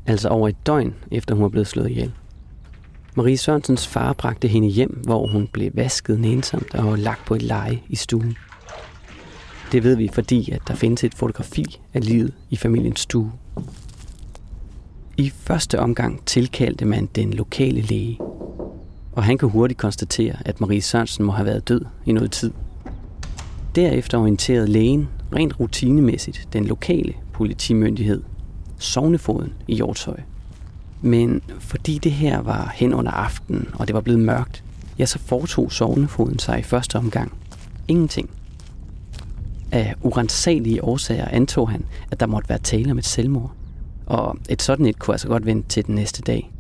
altså 0.06 0.28
over 0.28 0.48
et 0.48 0.66
døgn 0.66 0.94
efter 1.10 1.34
hun 1.34 1.42
var 1.42 1.48
blevet 1.48 1.66
slået 1.66 1.90
ihjel. 1.90 2.12
Marie 3.14 3.36
Sørensens 3.36 3.86
far 3.86 4.12
bragte 4.12 4.48
hende 4.48 4.68
hjem, 4.68 5.02
hvor 5.04 5.26
hun 5.26 5.48
blev 5.52 5.70
vasket 5.74 6.20
nænsomt 6.20 6.74
og 6.74 6.98
lagt 6.98 7.26
på 7.26 7.34
et 7.34 7.42
leje 7.42 7.80
i 7.88 7.96
stuen. 7.96 8.36
Det 9.72 9.84
ved 9.84 9.96
vi, 9.96 10.10
fordi 10.12 10.50
at 10.50 10.62
der 10.68 10.74
findes 10.74 11.04
et 11.04 11.14
fotografi 11.14 11.80
af 11.94 12.06
livet 12.06 12.32
i 12.50 12.56
familiens 12.56 13.00
stue. 13.00 13.32
I 15.16 15.30
første 15.30 15.78
omgang 15.78 16.22
tilkaldte 16.26 16.84
man 16.84 17.06
den 17.06 17.32
lokale 17.32 17.80
læge, 17.80 18.18
og 19.12 19.24
han 19.24 19.38
kunne 19.38 19.50
hurtigt 19.50 19.80
konstatere, 19.80 20.36
at 20.44 20.60
Marie 20.60 20.82
Sørensen 20.82 21.24
må 21.24 21.32
have 21.32 21.46
været 21.46 21.68
død 21.68 21.84
i 22.06 22.12
noget 22.12 22.32
tid. 22.32 22.52
Derefter 23.74 24.18
orienterede 24.18 24.66
lægen 24.66 25.08
rent 25.34 25.60
rutinemæssigt 25.60 26.48
den 26.52 26.64
lokale 26.64 27.14
politimyndighed, 27.32 28.22
Sognefoden 28.78 29.52
i 29.68 29.74
Hjortshøj. 29.74 30.20
Men 31.02 31.42
fordi 31.58 31.98
det 31.98 32.12
her 32.12 32.38
var 32.38 32.72
hen 32.74 32.94
under 32.94 33.12
aftenen, 33.12 33.68
og 33.74 33.86
det 33.86 33.94
var 33.94 34.00
blevet 34.00 34.20
mørkt, 34.20 34.64
ja, 34.98 35.06
så 35.06 35.18
foretog 35.18 35.72
Sognefoden 35.72 36.38
sig 36.38 36.58
i 36.58 36.62
første 36.62 36.96
omgang 36.96 37.32
ingenting. 37.88 38.30
Af 39.72 39.94
urensagelige 40.02 40.84
årsager 40.84 41.28
antog 41.28 41.70
han, 41.70 41.84
at 42.10 42.20
der 42.20 42.26
måtte 42.26 42.48
være 42.48 42.58
tale 42.58 42.90
om 42.90 42.98
et 42.98 43.06
selvmord. 43.06 43.52
Og 44.06 44.36
et 44.48 44.62
sådan 44.62 44.86
et 44.86 44.98
kunne 44.98 45.14
altså 45.14 45.28
godt 45.28 45.46
vente 45.46 45.68
til 45.68 45.86
den 45.86 45.94
næste 45.94 46.22
dag. 46.22 46.52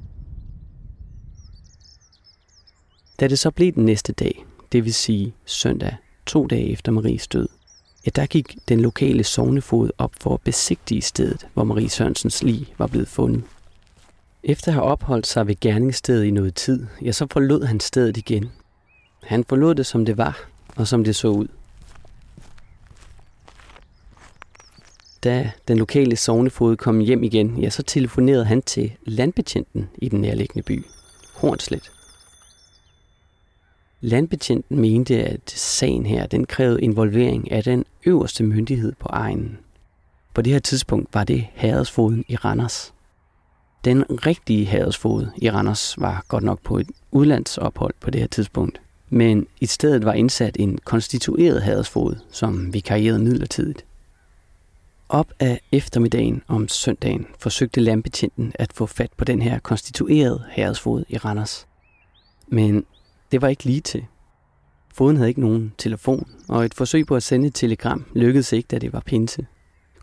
Da 3.20 3.28
det 3.28 3.38
så 3.38 3.50
blev 3.50 3.72
den 3.72 3.84
næste 3.84 4.12
dag, 4.12 4.44
det 4.72 4.84
vil 4.84 4.94
sige 4.94 5.34
søndag, 5.44 5.96
to 6.26 6.46
dage 6.46 6.70
efter 6.70 6.92
Maries 6.92 7.28
død, 7.28 7.48
ja, 8.06 8.10
der 8.10 8.26
gik 8.26 8.56
den 8.68 8.80
lokale 8.80 9.24
sovnefod 9.24 9.90
op 9.98 10.12
for 10.20 10.34
at 10.34 10.40
besigtige 10.40 11.02
stedet, 11.02 11.46
hvor 11.54 11.64
Marie 11.64 11.88
Sørensens 11.88 12.42
lig 12.42 12.74
var 12.78 12.86
blevet 12.86 13.08
fundet. 13.08 13.42
Efter 14.42 14.68
at 14.68 14.74
have 14.74 14.84
opholdt 14.84 15.26
sig 15.26 15.46
ved 15.46 15.60
gerningsstedet 15.60 16.24
i 16.24 16.30
noget 16.30 16.54
tid, 16.54 16.86
ja, 17.02 17.12
så 17.12 17.26
forlod 17.30 17.64
han 17.64 17.80
stedet 17.80 18.16
igen. 18.16 18.50
Han 19.22 19.44
forlod 19.48 19.74
det, 19.74 19.86
som 19.86 20.04
det 20.04 20.16
var, 20.16 20.48
og 20.76 20.88
som 20.88 21.04
det 21.04 21.16
så 21.16 21.28
ud. 21.28 21.48
Da 25.24 25.50
den 25.68 25.78
lokale 25.78 26.16
sovnefod 26.16 26.76
kom 26.76 27.00
hjem 27.00 27.22
igen, 27.22 27.58
ja, 27.58 27.70
så 27.70 27.82
telefonerede 27.82 28.44
han 28.44 28.62
til 28.62 28.92
landbetjenten 29.04 29.88
i 29.98 30.08
den 30.08 30.20
nærliggende 30.20 30.62
by, 30.62 30.84
Hornslet. 31.34 31.97
Landbetjenten 34.00 34.80
mente, 34.80 35.24
at 35.24 35.50
sagen 35.50 36.06
her 36.06 36.26
den 36.26 36.46
krævede 36.46 36.82
involvering 36.82 37.52
af 37.52 37.64
den 37.64 37.84
øverste 38.06 38.44
myndighed 38.44 38.92
på 38.98 39.08
egnen. 39.12 39.58
På 40.34 40.42
det 40.42 40.52
her 40.52 40.60
tidspunkt 40.60 41.14
var 41.14 41.24
det 41.24 41.46
herredsfoden 41.54 42.24
i 42.28 42.36
Randers. 42.36 42.94
Den 43.84 44.04
rigtige 44.26 44.64
herredsfod 44.64 45.26
i 45.36 45.50
Randers 45.50 45.94
var 45.98 46.24
godt 46.28 46.44
nok 46.44 46.62
på 46.62 46.78
et 46.78 46.88
udlandsophold 47.10 47.94
på 48.00 48.10
det 48.10 48.20
her 48.20 48.28
tidspunkt. 48.28 48.80
Men 49.10 49.46
i 49.60 49.66
stedet 49.66 50.04
var 50.04 50.12
indsat 50.12 50.56
en 50.58 50.78
konstitueret 50.84 51.62
herredsfod, 51.62 52.16
som 52.30 52.74
vikarierede 52.74 53.18
midlertidigt. 53.18 53.84
Op 55.08 55.32
af 55.40 55.60
eftermiddagen 55.72 56.42
om 56.48 56.68
søndagen 56.68 57.26
forsøgte 57.38 57.80
landbetjenten 57.80 58.52
at 58.54 58.72
få 58.72 58.86
fat 58.86 59.10
på 59.16 59.24
den 59.24 59.42
her 59.42 59.58
konstituerede 59.58 60.44
herredsfod 60.50 61.04
i 61.08 61.16
Randers. 61.16 61.66
Men 62.48 62.84
det 63.32 63.42
var 63.42 63.48
ikke 63.48 63.64
lige 63.64 63.80
til. 63.80 64.06
Foden 64.94 65.16
havde 65.16 65.28
ikke 65.28 65.40
nogen 65.40 65.72
telefon, 65.78 66.30
og 66.48 66.64
et 66.64 66.74
forsøg 66.74 67.06
på 67.06 67.16
at 67.16 67.22
sende 67.22 67.46
et 67.46 67.54
telegram 67.54 68.04
lykkedes 68.14 68.52
ikke, 68.52 68.66
da 68.66 68.78
det 68.78 68.92
var 68.92 69.00
pinse. 69.00 69.46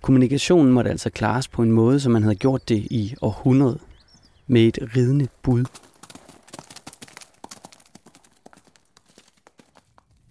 Kommunikationen 0.02 0.74
måtte 0.74 0.90
altså 0.90 1.10
klares 1.10 1.48
på 1.48 1.62
en 1.62 1.72
måde, 1.72 2.00
som 2.00 2.12
man 2.12 2.24
havde 2.24 2.36
gjort 2.36 2.70
det 2.70 2.78
i 2.78 3.16
århundrede, 3.22 3.80
med 4.48 4.62
et 4.62 4.80
ridende 4.96 5.28
bud. 5.44 5.66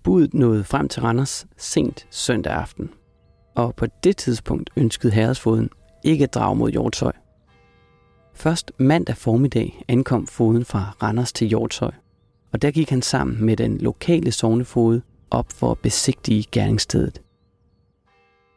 Budet 0.02 0.34
nåede 0.34 0.64
frem 0.64 0.88
til 0.88 1.02
Randers 1.02 1.46
sent 1.56 2.06
søndag 2.10 2.52
aften, 2.52 2.90
og 3.54 3.74
på 3.74 3.86
det 4.04 4.16
tidspunkt 4.16 4.70
ønskede 4.76 5.12
herresfoden 5.12 5.70
ikke 6.04 6.24
at 6.24 6.34
drage 6.34 6.56
mod 6.56 6.70
Hjortshøj. 6.70 7.12
Først 8.34 8.72
mandag 8.78 9.16
formiddag 9.16 9.84
ankom 9.88 10.26
foden 10.26 10.64
fra 10.64 10.96
Randers 11.02 11.32
til 11.32 11.48
Hjortshøj, 11.48 11.92
og 12.54 12.62
der 12.62 12.70
gik 12.70 12.90
han 12.90 13.02
sammen 13.02 13.44
med 13.44 13.56
den 13.56 13.78
lokale 13.78 14.32
sovnefod 14.32 15.00
op 15.30 15.46
for 15.52 15.70
at 15.70 15.78
besigtige 15.78 16.44
gerningsstedet. 16.52 17.20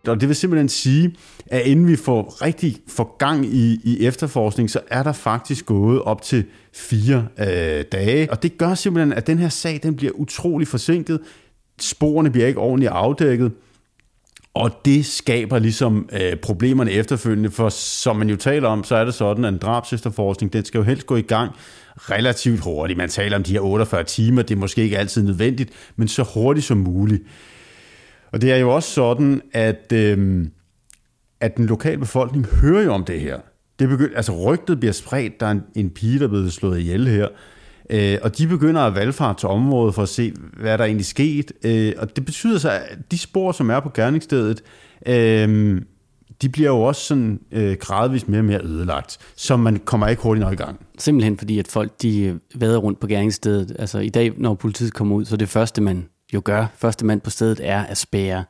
Og 0.08 0.22
det 0.22 0.28
vil 0.28 0.36
simpelthen 0.36 0.70
sige, 0.70 1.16
at 1.46 1.66
inden 1.66 1.88
vi 1.88 1.96
får 1.96 2.42
rigtig 2.42 2.78
for 2.88 3.18
gang 3.18 3.46
i, 3.46 3.82
i 3.84 4.06
efterforskning, 4.06 4.70
så 4.70 4.80
er 4.88 5.04
der 5.04 5.12
faktisk 5.12 5.66
gået 5.66 6.02
op 6.02 6.22
til 6.22 6.46
fire 6.74 7.28
øh, 7.40 7.86
dage. 7.92 8.32
Og 8.32 8.44
det 8.44 8.58
gør 8.58 8.74
simpelthen, 8.74 9.14
at 9.14 9.28
den 9.28 9.40
her 9.40 9.50
sag 9.50 9.80
den 9.84 9.96
bliver 9.96 10.12
utrolig 10.12 10.68
forsinket. 10.68 11.20
Sporene 11.80 12.32
bliver 12.32 12.48
ikke 12.48 12.60
ordentligt 12.60 12.92
afdækket. 12.92 13.52
Og 14.58 14.72
det 14.86 15.06
skaber 15.06 15.60
ligesom 15.60 16.10
øh, 16.14 16.36
problemerne 16.36 16.92
efterfølgende, 16.92 17.52
for 17.52 17.70
som 17.70 18.16
man 18.16 18.30
jo 18.30 18.36
taler 18.36 18.68
om, 18.68 18.84
så 18.84 18.96
er 18.96 19.06
det 19.06 19.14
sådan, 19.14 19.46
at 19.46 19.54
en 19.54 19.60
drabsefterforskning, 19.60 20.54
den 20.54 20.66
skal 20.66 20.78
jo 20.78 20.84
helst 20.84 21.06
gå 21.06 21.16
i 21.16 21.22
gang 21.22 21.52
relativt 21.98 22.60
hurtigt. 22.60 22.98
Man 22.98 23.10
taler 23.10 23.38
om 23.38 23.44
de 23.44 23.54
her 23.54 23.60
48 23.60 24.04
timer, 24.04 24.42
det 24.42 24.56
er 24.56 24.60
måske 24.60 24.82
ikke 24.82 24.98
altid 24.98 25.24
nødvendigt, 25.24 25.70
men 25.96 26.08
så 26.08 26.24
hurtigt 26.34 26.66
som 26.66 26.78
muligt. 26.78 27.24
Og 28.32 28.42
det 28.42 28.52
er 28.52 28.58
jo 28.58 28.76
også 28.76 28.92
sådan, 28.92 29.42
at, 29.54 29.94
øh, 29.94 30.46
at 31.40 31.58
den 31.58 31.66
lokale 31.66 31.98
befolkning 31.98 32.46
hører 32.46 32.84
jo 32.84 32.94
om 32.94 33.04
det 33.04 33.20
her. 33.20 33.40
Det 33.80 33.90
begynder, 33.90 34.16
altså 34.16 34.52
rygtet 34.52 34.80
bliver 34.80 34.94
spredt, 34.94 35.40
der 35.40 35.46
er 35.46 35.52
en, 35.52 35.64
en 35.76 35.90
pige, 35.90 36.20
der 36.20 36.26
er 36.26 36.30
blevet 36.30 36.54
slået 36.54 36.80
ihjel 36.80 37.08
her. 37.08 37.28
Øh, 37.90 38.18
og 38.22 38.38
de 38.38 38.48
begynder 38.48 38.82
at 38.82 38.96
valgfare 38.96 39.34
til 39.34 39.50
området 39.50 39.96
for 39.96 40.04
at 40.04 40.10
se, 40.10 40.34
hvad 40.60 40.78
der 40.78 40.86
egentlig 40.86 41.06
sket. 41.06 41.52
Øh, 41.64 41.94
og 41.98 42.16
det 42.16 42.26
betyder 42.26 42.60
så, 42.60 42.70
at 42.70 43.12
de 43.12 43.18
spor, 43.18 43.52
som 43.52 43.70
er 43.70 43.80
på 43.80 43.90
gerningsstedet, 43.90 44.64
øh, 45.06 45.82
de 46.42 46.50
bliver 46.50 46.70
jo 46.70 46.82
også 46.82 47.02
sådan 47.02 47.40
øh, 47.52 47.78
gradvist 47.80 48.30
mere 48.30 48.42
og 48.42 48.46
mere 48.46 48.64
ødelagt, 48.64 49.18
så 49.36 49.58
man 49.58 49.78
kommer 49.78 50.08
ikke 50.08 50.22
hurtigt 50.22 50.44
nok 50.44 50.54
i 50.54 50.56
gang. 50.56 50.80
Simpelthen 50.98 51.38
fordi, 51.38 51.60
at 51.60 51.68
folk 51.68 52.02
de 52.02 52.22
øh, 52.22 52.36
vader 52.56 52.78
rundt 52.78 53.00
på 53.00 53.08
gerningsstedet. 53.08 53.76
Altså 53.80 54.00
i 54.00 54.10
dag, 54.10 54.34
når 54.38 54.54
politiet 54.54 54.94
kommer 54.94 55.16
ud, 55.16 55.26
så 55.26 55.38
det 55.38 55.50
første, 55.50 55.82
man 55.82 56.06
jo 56.34 56.42
gør, 56.46 56.66
første 56.78 57.06
mand 57.06 57.22
på 57.22 57.30
stedet, 57.30 57.60
er 57.64 57.84
at 57.84 57.98
spære 57.98 58.44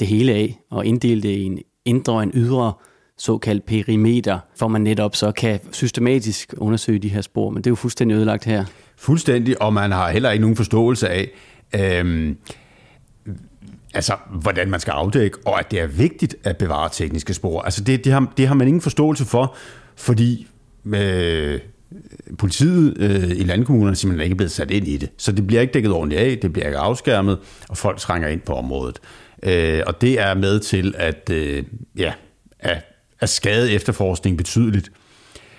det 0.00 0.08
hele 0.08 0.32
af 0.32 0.60
og 0.70 0.86
inddele 0.86 1.22
det 1.22 1.28
i 1.28 1.44
en 1.44 1.58
indre 1.84 2.12
og 2.12 2.22
en 2.22 2.30
ydre 2.34 2.72
såkaldt 3.20 3.66
perimeter, 3.66 4.38
for 4.56 4.68
man 4.68 4.80
netop 4.80 5.16
så 5.16 5.32
kan 5.32 5.60
systematisk 5.70 6.54
undersøge 6.56 6.98
de 6.98 7.08
her 7.08 7.20
spor, 7.20 7.50
men 7.50 7.56
det 7.56 7.66
er 7.66 7.70
jo 7.70 7.74
fuldstændig 7.74 8.14
ødelagt 8.14 8.44
her. 8.44 8.64
Fuldstændig, 8.96 9.62
og 9.62 9.72
man 9.72 9.92
har 9.92 10.10
heller 10.10 10.30
ikke 10.30 10.40
nogen 10.40 10.56
forståelse 10.56 11.08
af, 11.08 11.30
øhm, 11.74 12.36
altså, 13.94 14.14
hvordan 14.30 14.70
man 14.70 14.80
skal 14.80 14.90
afdække, 14.90 15.38
og 15.46 15.58
at 15.58 15.70
det 15.70 15.80
er 15.80 15.86
vigtigt 15.86 16.36
at 16.44 16.56
bevare 16.56 16.88
tekniske 16.92 17.34
spor. 17.34 17.62
Altså, 17.62 17.84
det, 17.84 18.04
det, 18.04 18.12
har, 18.12 18.32
det 18.36 18.48
har 18.48 18.54
man 18.54 18.68
ingen 18.68 18.80
forståelse 18.80 19.24
for, 19.24 19.56
fordi 19.96 20.46
øh, 20.94 21.60
politiet 22.38 22.98
øh, 22.98 23.30
i 23.30 23.44
landkommunerne 23.44 23.96
simpelthen 23.96 24.24
ikke 24.24 24.34
er 24.34 24.36
blevet 24.36 24.52
sat 24.52 24.70
ind 24.70 24.88
i 24.88 24.96
det. 24.96 25.10
Så 25.16 25.32
det 25.32 25.46
bliver 25.46 25.62
ikke 25.62 25.72
dækket 25.72 25.92
ordentligt 25.92 26.20
af, 26.20 26.38
det 26.42 26.52
bliver 26.52 26.66
ikke 26.66 26.78
afskærmet, 26.78 27.38
og 27.68 27.76
folk 27.76 27.98
trænger 27.98 28.28
ind 28.28 28.40
på 28.40 28.52
området. 28.52 28.98
Øh, 29.42 29.82
og 29.86 30.00
det 30.00 30.20
er 30.20 30.34
med 30.34 30.60
til 30.60 30.94
at, 30.98 31.30
øh, 31.32 31.64
ja, 31.96 32.12
at, 32.58 32.84
at 33.20 33.28
skade 33.28 33.72
efterforskning 33.72 34.36
betydeligt. 34.36 34.90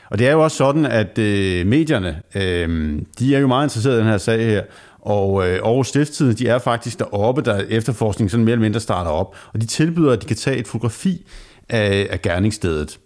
Og 0.09 0.19
det 0.19 0.27
er 0.27 0.31
jo 0.31 0.43
også 0.43 0.57
sådan, 0.57 0.85
at 0.85 1.17
øh, 1.17 1.67
medierne, 1.67 2.21
øh, 2.35 2.99
de 3.19 3.35
er 3.35 3.39
jo 3.39 3.47
meget 3.47 3.65
interesserede 3.65 3.97
i 3.97 4.01
den 4.01 4.09
her 4.09 4.17
sag 4.17 4.45
her, 4.45 4.63
og 5.01 5.47
øh, 5.47 5.53
Aarhus 5.53 5.87
Stiftstidende, 5.87 6.37
de 6.37 6.47
er 6.47 6.59
faktisk 6.59 6.99
deroppe, 6.99 7.41
der 7.41 7.63
efterforskning 7.69 8.31
sådan 8.31 8.45
mere 8.45 8.51
eller 8.51 8.61
mindre 8.61 8.79
starter 8.79 9.11
op, 9.11 9.35
og 9.53 9.61
de 9.61 9.65
tilbyder, 9.65 10.11
at 10.11 10.21
de 10.21 10.27
kan 10.27 10.35
tage 10.35 10.57
et 10.57 10.67
fotografi 10.67 11.25
af, 11.69 12.07
af 12.11 12.21
gerningsstedet. 12.21 12.99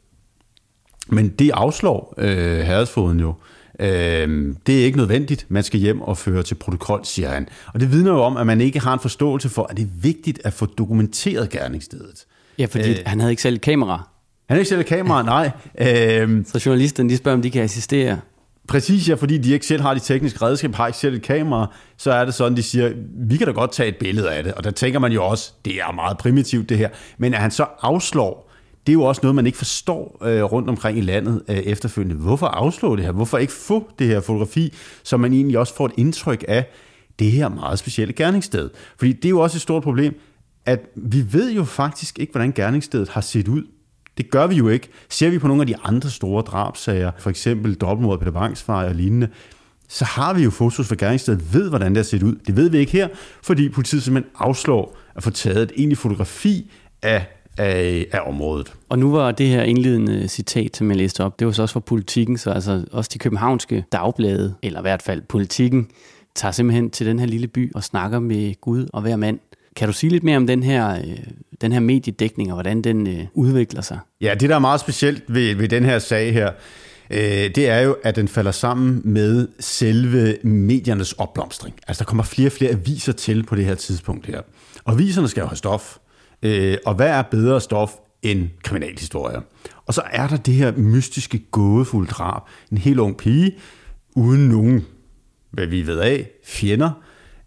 Men 1.07 1.27
det 1.27 1.51
afslår 1.53 2.13
øh, 2.17 2.59
herredsfoden 2.59 3.19
jo. 3.19 3.33
Øh, 3.79 4.55
det 4.67 4.81
er 4.81 4.85
ikke 4.85 4.97
nødvendigt. 4.97 5.45
Man 5.49 5.63
skal 5.63 5.79
hjem 5.79 6.01
og 6.01 6.17
føre 6.17 6.43
til 6.43 6.55
protokol, 6.55 7.01
siger 7.03 7.29
han. 7.29 7.47
Og 7.73 7.79
det 7.79 7.91
vidner 7.91 8.11
jo 8.11 8.19
om, 8.21 8.37
at 8.37 8.47
man 8.47 8.61
ikke 8.61 8.79
har 8.79 8.93
en 8.93 8.99
forståelse 8.99 9.49
for, 9.49 9.63
at 9.63 9.77
det 9.77 9.83
er 9.83 10.01
vigtigt 10.01 10.39
at 10.43 10.53
få 10.53 10.65
dokumenteret 10.65 11.49
gerningsstedet. 11.49 12.25
Ja, 12.57 12.65
fordi 12.65 12.91
øh, 12.91 12.97
han 13.05 13.19
havde 13.19 13.31
ikke 13.31 13.41
selv 13.41 13.59
kamera. 13.59 14.09
Han 14.47 14.55
havde 14.55 14.61
ikke 14.61 14.69
selv 14.69 14.83
kamera, 14.83 15.23
nej. 15.35 15.51
Øh, 15.79 16.45
så 16.45 16.63
journalisterne 16.65 17.09
de 17.09 17.17
spørger, 17.17 17.35
om 17.35 17.41
de 17.41 17.51
kan 17.51 17.63
assistere. 17.63 18.19
Præcis, 18.67 19.09
ja, 19.09 19.13
fordi 19.13 19.37
de 19.37 19.53
ikke 19.53 19.65
selv 19.65 19.81
har 19.81 19.93
de 19.93 19.99
tekniske 19.99 20.41
redskaber, 20.41 20.75
har 20.75 20.87
ikke 20.87 20.99
selv 20.99 21.15
et 21.15 21.21
kamera, 21.21 21.73
så 21.97 22.11
er 22.11 22.25
det 22.25 22.33
sådan, 22.33 22.57
de 22.57 22.63
siger, 22.63 22.91
vi 23.27 23.37
kan 23.37 23.47
da 23.47 23.53
godt 23.53 23.71
tage 23.71 23.89
et 23.89 23.95
billede 23.95 24.31
af 24.31 24.43
det. 24.43 24.53
Og 24.53 24.63
der 24.63 24.71
tænker 24.71 24.99
man 24.99 25.11
jo 25.11 25.25
også, 25.25 25.51
det 25.65 25.75
er 25.75 25.91
meget 25.91 26.17
primitivt 26.17 26.69
det 26.69 26.77
her. 26.77 26.89
Men 27.17 27.33
at 27.33 27.39
han 27.39 27.51
så 27.51 27.65
afslår, 27.81 28.51
det 28.85 28.91
er 28.91 28.93
jo 28.93 29.03
også 29.03 29.19
noget, 29.23 29.35
man 29.35 29.45
ikke 29.45 29.57
forstår 29.57 30.25
øh, 30.25 30.43
rundt 30.43 30.69
omkring 30.69 30.97
i 30.97 31.01
landet 31.01 31.43
øh, 31.49 31.57
efterfølgende. 31.57 32.15
Hvorfor 32.15 32.47
afslå 32.47 32.95
det 32.95 33.05
her? 33.05 33.11
Hvorfor 33.11 33.37
ikke 33.37 33.53
få 33.53 33.89
det 33.99 34.07
her 34.07 34.21
fotografi, 34.21 34.73
så 35.03 35.17
man 35.17 35.33
egentlig 35.33 35.59
også 35.59 35.75
får 35.75 35.85
et 35.85 35.93
indtryk 35.97 36.45
af 36.47 36.71
det 37.19 37.31
her 37.31 37.49
meget 37.49 37.79
specielle 37.79 38.13
gerningssted? 38.13 38.69
Fordi 38.97 39.13
det 39.13 39.25
er 39.25 39.29
jo 39.29 39.39
også 39.39 39.57
et 39.57 39.61
stort 39.61 39.83
problem, 39.83 40.19
at 40.65 40.79
vi 40.95 41.25
ved 41.33 41.51
jo 41.53 41.63
faktisk 41.63 42.19
ikke, 42.19 42.31
hvordan 42.31 42.51
gerningsstedet 42.51 43.09
har 43.09 43.21
set 43.21 43.47
ud. 43.47 43.63
Det 44.17 44.31
gør 44.31 44.47
vi 44.47 44.55
jo 44.55 44.69
ikke. 44.69 44.89
Ser 45.09 45.29
vi 45.29 45.39
på 45.39 45.47
nogle 45.47 45.61
af 45.61 45.67
de 45.67 45.75
andre 45.83 46.09
store 46.09 46.41
drabsager, 46.41 47.11
for 47.17 47.29
eksempel 47.29 47.73
dobbeltmordet 47.73 48.25
på 48.25 48.31
Bangsvej 48.31 48.85
og 48.85 48.95
lignende, 48.95 49.27
så 49.89 50.05
har 50.05 50.33
vi 50.33 50.43
jo 50.43 50.49
fotos 50.49 50.87
fra 50.87 50.95
gerningsstedet, 50.99 51.53
ved 51.53 51.69
hvordan 51.69 51.91
det 51.91 51.97
har 51.97 52.03
set 52.03 52.23
ud. 52.23 52.35
Det 52.47 52.55
ved 52.55 52.69
vi 52.69 52.77
ikke 52.77 52.91
her, 52.91 53.07
fordi 53.43 53.69
politiet 53.69 54.03
simpelthen 54.03 54.31
afslår 54.39 54.97
at 55.15 55.23
få 55.23 55.29
taget 55.29 55.63
et 55.63 55.71
egentligt 55.75 56.01
fotografi 56.01 56.71
af 57.01 57.25
af, 57.57 58.07
af 58.11 58.19
området. 58.27 58.73
Og 58.89 58.99
nu 58.99 59.11
var 59.11 59.31
det 59.31 59.47
her 59.47 59.63
indledende 59.63 60.27
citat, 60.27 60.77
som 60.77 60.89
jeg 60.89 60.97
læste 60.97 61.23
op, 61.23 61.39
det 61.39 61.47
var 61.47 61.53
så 61.53 61.61
også 61.61 61.73
fra 61.73 61.79
politikken, 61.79 62.37
så 62.37 62.51
altså 62.51 62.85
også 62.91 63.09
de 63.13 63.19
københavnske 63.19 63.85
dagblade, 63.91 64.55
eller 64.63 64.79
i 64.79 64.81
hvert 64.81 65.01
fald 65.01 65.21
politikken, 65.21 65.87
tager 66.35 66.51
simpelthen 66.51 66.89
til 66.89 67.07
den 67.07 67.19
her 67.19 67.25
lille 67.25 67.47
by 67.47 67.71
og 67.75 67.83
snakker 67.83 68.19
med 68.19 68.61
Gud 68.61 68.87
og 68.93 69.01
hver 69.01 69.15
mand. 69.15 69.39
Kan 69.75 69.87
du 69.87 69.93
sige 69.93 70.09
lidt 70.09 70.23
mere 70.23 70.37
om 70.37 70.47
den 70.47 70.63
her, 70.63 70.95
øh, 70.95 71.17
den 71.61 71.71
her 71.71 71.79
mediedækning, 71.79 72.49
og 72.49 72.55
hvordan 72.55 72.81
den 72.81 73.07
øh, 73.07 73.25
udvikler 73.33 73.81
sig? 73.81 73.99
Ja, 74.21 74.35
det 74.39 74.49
der 74.49 74.55
er 74.55 74.59
meget 74.59 74.79
specielt 74.79 75.23
ved, 75.27 75.55
ved 75.55 75.67
den 75.67 75.85
her 75.85 75.99
sag 75.99 76.33
her, 76.33 76.51
øh, 77.09 77.19
det 77.55 77.57
er 77.57 77.79
jo, 77.79 77.97
at 78.03 78.15
den 78.15 78.27
falder 78.27 78.51
sammen 78.51 79.01
med 79.03 79.47
selve 79.59 80.37
mediernes 80.43 81.13
opblomstring. 81.13 81.75
Altså, 81.87 82.03
der 82.03 82.05
kommer 82.05 82.23
flere 82.23 82.47
og 82.47 82.51
flere 82.51 82.71
aviser 82.71 83.13
til 83.13 83.43
på 83.43 83.55
det 83.55 83.65
her 83.65 83.75
tidspunkt 83.75 84.25
her. 84.25 84.41
Og 84.83 84.93
aviserne 84.93 85.27
skal 85.27 85.41
jo 85.41 85.47
have 85.47 85.57
stof. 85.57 85.97
Øh, 86.43 86.77
og 86.85 86.95
hvad 86.95 87.07
er 87.07 87.21
bedre 87.21 87.61
stof 87.61 87.91
end 88.21 88.49
kriminalhistorier? 88.63 89.41
Og 89.85 89.93
så 89.93 90.01
er 90.11 90.27
der 90.27 90.37
det 90.37 90.53
her 90.53 90.71
mystiske, 90.77 91.39
gådefulde 91.51 92.11
drab. 92.11 92.41
En 92.71 92.77
helt 92.77 92.99
ung 92.99 93.17
pige, 93.17 93.55
uden 94.15 94.49
nogen, 94.49 94.85
hvad 95.51 95.67
vi 95.67 95.87
ved 95.87 95.99
af, 95.99 96.29
fjender, 96.45 96.91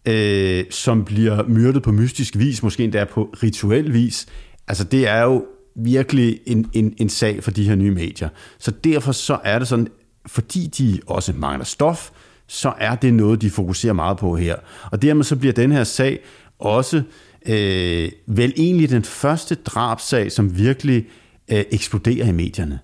øh, 0.06 0.64
som 0.70 1.04
bliver 1.04 1.48
myrdet 1.48 1.82
på 1.82 1.92
mystisk 1.92 2.38
vis, 2.38 2.62
måske 2.62 2.84
endda 2.84 3.04
på 3.04 3.34
rituel 3.42 3.92
vis. 3.92 4.26
Altså 4.68 4.84
det 4.84 5.08
er 5.08 5.22
jo 5.22 5.46
virkelig 5.76 6.40
en, 6.46 6.70
en, 6.72 6.94
en 6.98 7.08
sag 7.08 7.44
for 7.44 7.50
de 7.50 7.68
her 7.68 7.74
nye 7.74 7.90
medier. 7.90 8.28
Så 8.58 8.70
derfor 8.70 9.12
så 9.12 9.38
er 9.44 9.58
det 9.58 9.68
sådan, 9.68 9.88
fordi 10.26 10.66
de 10.66 11.00
også 11.06 11.32
mangler 11.32 11.64
stof, 11.64 12.10
så 12.46 12.72
er 12.78 12.94
det 12.94 13.14
noget, 13.14 13.42
de 13.42 13.50
fokuserer 13.50 13.92
meget 13.92 14.18
på 14.18 14.36
her. 14.36 14.56
Og 14.90 15.02
dermed 15.02 15.24
så 15.24 15.36
bliver 15.36 15.52
den 15.52 15.72
her 15.72 15.84
sag 15.84 16.20
også 16.58 17.02
øh, 17.46 18.12
vel 18.26 18.52
egentlig 18.56 18.90
den 18.90 19.04
første 19.04 19.54
drabsag, 19.54 20.32
som 20.32 20.58
virkelig 20.58 21.06
øh, 21.48 21.64
eksploderer 21.70 22.26
i 22.26 22.32
medierne. 22.32 22.78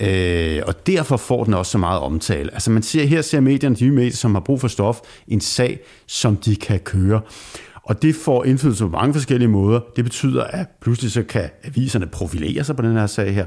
Øh, 0.00 0.62
og 0.66 0.86
derfor 0.86 1.16
får 1.16 1.44
den 1.44 1.54
også 1.54 1.72
så 1.72 1.78
meget 1.78 2.00
omtale. 2.00 2.54
Altså 2.54 2.70
man 2.70 2.82
ser, 2.82 3.04
her 3.04 3.22
ser 3.22 3.40
medierne, 3.40 3.76
de 3.76 3.84
nye 3.84 3.92
medier, 3.92 4.12
som 4.12 4.34
har 4.34 4.40
brug 4.40 4.60
for 4.60 4.68
stof, 4.68 5.00
en 5.28 5.40
sag, 5.40 5.78
som 6.06 6.36
de 6.36 6.56
kan 6.56 6.78
køre. 6.78 7.20
Og 7.82 8.02
det 8.02 8.14
får 8.14 8.44
indflydelse 8.44 8.84
på 8.84 8.90
mange 8.90 9.14
forskellige 9.14 9.48
måder. 9.48 9.80
Det 9.96 10.04
betyder, 10.04 10.44
at 10.44 10.66
pludselig 10.80 11.12
så 11.12 11.22
kan 11.22 11.50
aviserne 11.64 12.06
profilere 12.06 12.64
sig 12.64 12.76
på 12.76 12.82
den 12.82 12.96
her 12.96 13.06
sag 13.06 13.34
her. 13.34 13.46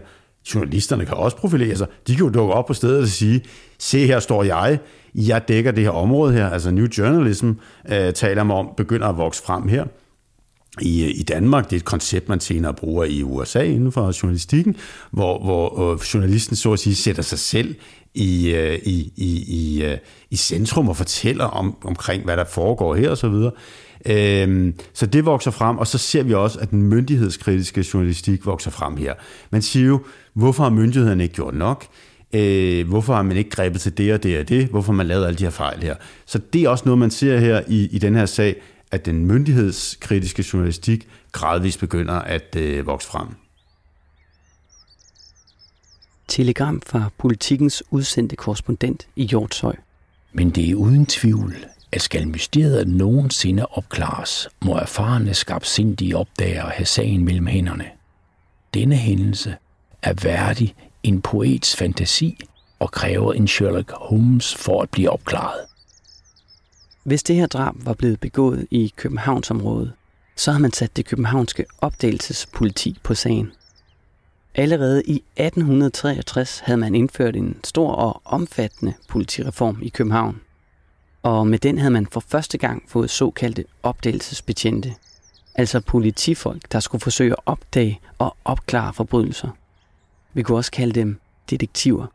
Journalisterne 0.56 1.06
kan 1.06 1.18
også 1.18 1.38
profilere 1.38 1.76
sig. 1.76 1.88
De 2.08 2.16
kan 2.16 2.26
jo 2.26 2.32
dukke 2.32 2.54
op 2.54 2.66
på 2.66 2.74
stedet 2.74 3.02
og 3.02 3.08
sige, 3.08 3.42
se 3.80 4.08
her 4.08 4.20
står 4.20 4.44
jeg, 4.44 4.80
jeg 5.16 5.48
dækker 5.48 5.72
det 5.72 5.84
her 5.84 5.92
område 5.92 6.34
her. 6.34 6.50
Altså 6.50 6.72
New 6.72 6.88
Journalism 6.98 7.52
øh, 7.89 8.13
taler 8.13 8.54
om, 8.54 8.70
begynder 8.78 9.08
at 9.08 9.18
vokse 9.18 9.44
frem 9.44 9.68
her 9.68 9.86
i, 10.81 11.05
i 11.05 11.23
Danmark. 11.23 11.69
Det 11.69 11.75
er 11.75 11.79
et 11.79 11.86
koncept, 11.86 12.29
man 12.29 12.39
senere 12.39 12.73
bruger 12.73 13.05
i 13.05 13.23
USA 13.23 13.62
inden 13.63 13.91
for 13.91 14.13
journalistikken, 14.23 14.75
hvor, 15.12 15.43
hvor 15.43 15.91
øh, 15.91 15.99
journalisten 16.13 16.55
så 16.55 16.73
at 16.73 16.79
sige 16.79 16.95
sætter 16.95 17.23
sig 17.23 17.39
selv 17.39 17.75
i, 18.13 18.49
øh, 18.49 18.79
i, 18.83 19.12
i, 19.15 19.43
i, 19.47 19.83
øh, 19.83 19.97
i 20.31 20.36
centrum 20.36 20.89
og 20.89 20.97
fortæller 20.97 21.45
om, 21.45 21.75
omkring, 21.83 22.23
hvad 22.23 22.38
der 22.38 22.45
foregår 22.45 22.95
her 22.95 23.09
og 23.09 23.17
så 23.17 23.29
videre. 23.29 23.51
Øhm, 24.05 24.73
så 24.93 25.05
det 25.05 25.25
vokser 25.25 25.51
frem, 25.51 25.77
og 25.77 25.88
så 25.88 25.97
ser 25.97 26.23
vi 26.23 26.33
også, 26.33 26.59
at 26.59 26.71
den 26.71 26.83
myndighedskritiske 26.83 27.86
journalistik 27.93 28.45
vokser 28.45 28.71
frem 28.71 28.97
her. 28.97 29.13
Man 29.51 29.62
siger 29.62 29.88
jo, 29.88 29.99
hvorfor 30.33 30.63
har 30.63 30.69
myndighederne 30.69 31.23
ikke 31.23 31.36
gjort 31.36 31.53
nok? 31.53 31.86
Øh, 32.33 32.88
hvorfor 32.88 33.13
har 33.13 33.21
man 33.23 33.38
ikke 33.38 33.49
grebet 33.49 33.81
til 33.81 33.97
det 33.97 34.13
og 34.13 34.23
det 34.23 34.39
og 34.39 34.49
det? 34.49 34.65
Hvorfor 34.65 34.91
har 34.91 34.97
man 34.97 35.07
lavet 35.07 35.25
alle 35.25 35.38
de 35.38 35.43
her 35.43 35.51
fejl 35.51 35.83
her? 35.83 35.95
Så 36.25 36.39
det 36.53 36.63
er 36.63 36.69
også 36.69 36.83
noget, 36.86 36.99
man 36.99 37.12
ser 37.12 37.38
her 37.38 37.62
i, 37.67 37.89
i 37.91 37.97
den 37.99 38.15
her 38.15 38.25
sag, 38.25 38.55
at 38.93 39.06
den 39.06 39.25
myndighedskritiske 39.25 40.45
journalistik 40.53 41.08
gradvist 41.32 41.79
begynder 41.79 42.13
at 42.13 42.56
øh, 42.56 42.88
vokse 42.88 43.08
frem. 43.08 43.27
Telegram 46.27 46.82
fra 46.86 47.10
politikens 47.17 47.84
udsendte 47.91 48.36
korrespondent 48.36 49.08
i 49.15 49.25
Hjortshøj. 49.25 49.75
Men 50.34 50.49
det 50.49 50.69
er 50.69 50.75
uden 50.75 51.06
tvivl, 51.06 51.56
at 51.91 52.01
skal 52.01 52.27
mysteriet 52.27 52.88
nogensinde 52.88 53.65
opklares, 53.65 54.47
må 54.65 54.75
erfarne 54.75 55.34
skabsindige 55.34 56.17
opdager 56.17 56.69
have 56.69 56.86
sagen 56.86 57.25
mellem 57.25 57.47
hænderne. 57.47 57.86
Denne 58.73 58.95
hændelse 58.95 59.56
er 60.01 60.13
værdig 60.23 60.75
en 61.03 61.21
poets 61.21 61.75
fantasi 61.75 62.39
og 62.79 62.91
kræver 62.91 63.34
en 63.34 63.47
Sherlock 63.47 63.91
Holmes 63.91 64.56
for 64.56 64.82
at 64.82 64.89
blive 64.89 65.10
opklaret. 65.10 65.60
Hvis 67.04 67.24
det 67.24 67.36
her 67.36 67.48
drab 67.48 67.76
var 67.78 67.94
blevet 67.94 68.20
begået 68.20 68.68
i 68.72 68.94
Københavnsområdet, 68.96 69.94
så 70.36 70.52
har 70.52 70.60
man 70.60 70.74
sat 70.74 70.98
det 70.98 71.06
københavnske 71.06 71.66
opdagelsespoliti 71.82 73.00
på 73.04 73.16
sagen. 73.16 73.52
Allerede 74.56 75.04
i 75.06 75.16
1863 75.16 76.60
havde 76.60 76.78
man 76.78 76.96
indført 76.96 77.36
en 77.36 77.60
stor 77.63 77.92
og 77.92 78.22
omfattende 78.26 78.94
politireform 79.10 79.80
i 79.82 79.89
København. 79.89 80.42
Og 81.24 81.48
med 81.48 81.60
den 81.60 81.78
havde 81.78 81.92
man 81.92 82.08
for 82.08 82.20
første 82.20 82.58
gang 82.58 82.84
fået 82.88 83.10
såkaldte 83.10 83.66
opdagelsesbetjente. 83.84 84.94
Altså 85.56 85.80
politifolk, 85.82 86.72
der 86.72 86.80
skulle 86.80 87.02
forsøge 87.02 87.32
at 87.32 87.39
opdage 87.46 88.02
og 88.18 88.38
opklare 88.46 88.94
forbrydelser. 88.94 89.50
Vi 90.34 90.44
kunne 90.44 90.58
også 90.58 90.72
kalde 90.72 90.94
dem 90.94 91.20
detektiver. 91.50 92.08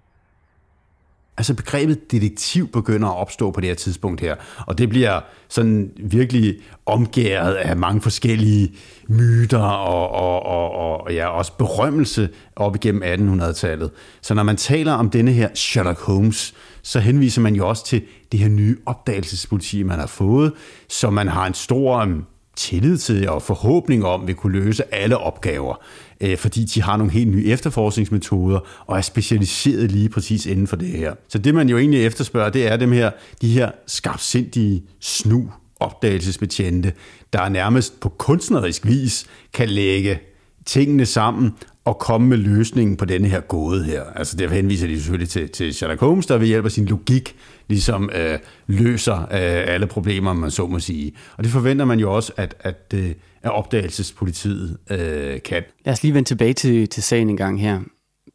Altså 1.39 1.55
begrebet 1.55 2.13
detektiv 2.13 2.69
begynder 2.69 3.09
at 3.09 3.17
opstå 3.17 3.51
på 3.51 3.61
det 3.61 3.69
her 3.69 3.75
tidspunkt 3.75 4.21
her, 4.21 4.37
og 4.67 4.79
det 4.79 4.89
bliver 4.89 5.21
sådan 5.49 5.91
virkelig 5.97 6.57
omgæret 6.87 7.55
af 7.55 7.77
mange 7.77 8.01
forskellige 8.01 8.73
myter 9.09 9.59
og, 9.59 10.11
og, 10.11 10.47
og, 10.47 11.01
og 11.01 11.15
ja, 11.15 11.27
også 11.27 11.53
berømmelse 11.59 12.29
op 12.57 12.77
igennem 12.77 13.03
1800-tallet. 13.41 13.91
Så 14.21 14.35
når 14.35 14.43
man 14.43 14.57
taler 14.57 14.93
om 14.93 15.11
denne 15.11 15.33
her 15.33 15.49
Sherlock 15.55 16.01
Holmes, 16.01 16.55
så 16.83 17.01
henviser 17.01 17.41
man 17.41 17.55
jo 17.55 17.69
også 17.69 17.85
til 17.85 18.03
det 18.33 18.41
her 18.41 18.49
nye 18.49 18.77
opdagelsespoliti, 18.87 19.83
man 19.83 19.99
har 19.99 20.07
fået, 20.07 20.53
så 20.89 21.11
man 21.11 21.29
har 21.29 21.47
en 21.47 21.55
stor 21.55 22.05
mm, 22.05 22.25
tillid 22.57 22.99
til 22.99 23.29
og 23.29 23.43
forhåbning 23.43 24.05
om 24.05 24.27
vil 24.27 24.35
kunne 24.35 24.61
løse 24.61 24.95
alle 24.95 25.19
opgaver, 25.19 25.75
øh, 26.21 26.39
fordi 26.39 26.65
de 26.65 26.83
har 26.83 26.97
nogle 26.97 27.13
helt 27.13 27.29
nye 27.29 27.47
efterforskningsmetoder 27.47 28.61
og 28.87 28.97
er 28.97 29.03
specialiseret 29.03 29.93
lige 29.93 30.09
præcis 30.09 30.47
inden 30.47 30.67
for 30.67 30.77
det 30.77 30.89
her. 30.89 31.15
Så 31.29 31.39
det 31.39 31.55
man 31.55 31.69
jo 31.69 31.79
egentlig 31.79 32.07
efterspørger, 32.07 32.51
det 32.51 32.67
er 32.67 32.77
dem 32.77 32.93
her, 32.93 33.11
de 33.43 33.49
her 33.49 33.71
skarpsindige 33.87 34.83
snu 35.01 35.51
opdagelsesbetjente, 35.81 36.93
der 37.33 37.49
nærmest 37.49 38.01
på 38.01 38.09
kunstnerisk 38.09 38.87
vis 38.87 39.27
kan 39.55 39.69
lægge 39.69 40.19
tingene 40.67 41.07
sammen 41.07 41.55
og 41.85 41.99
komme 41.99 42.29
med 42.29 42.37
løsningen 42.37 42.97
på 42.97 43.05
denne 43.05 43.29
her 43.29 43.41
gåde 43.41 43.85
her. 43.85 44.03
Altså 44.15 44.37
derfor 44.37 44.55
henviser 44.55 44.87
de 44.87 44.97
selvfølgelig 44.97 45.29
til, 45.29 45.49
til 45.49 45.75
Sherlock 45.75 46.01
Holmes, 46.01 46.27
der 46.27 46.39
ved 46.39 46.47
hjælp 46.47 46.65
af 46.65 46.71
sin 46.71 46.87
logik 46.87 47.37
ligesom 47.69 48.11
øh, 48.15 48.39
løser 48.67 49.21
øh, 49.21 49.29
alle 49.75 49.87
problemer, 49.87 50.33
man 50.33 50.51
så 50.51 50.67
må 50.67 50.79
sige. 50.79 51.13
Og 51.37 51.45
det 51.45 51.53
forventer 51.53 51.85
man 51.85 52.01
jo 52.01 52.15
også, 52.15 52.33
at, 52.37 52.55
at, 52.61 52.93
øh, 52.95 53.11
at 53.43 53.51
opdagelsespolitiet 53.51 54.77
øh, 54.91 55.43
kan. 55.43 55.63
Lad 55.85 55.93
os 55.93 56.03
lige 56.03 56.15
vende 56.15 56.29
tilbage 56.29 56.53
til, 56.53 56.89
til 56.89 57.03
sagen 57.03 57.31
en 57.31 57.37
gang 57.37 57.61
her. 57.61 57.81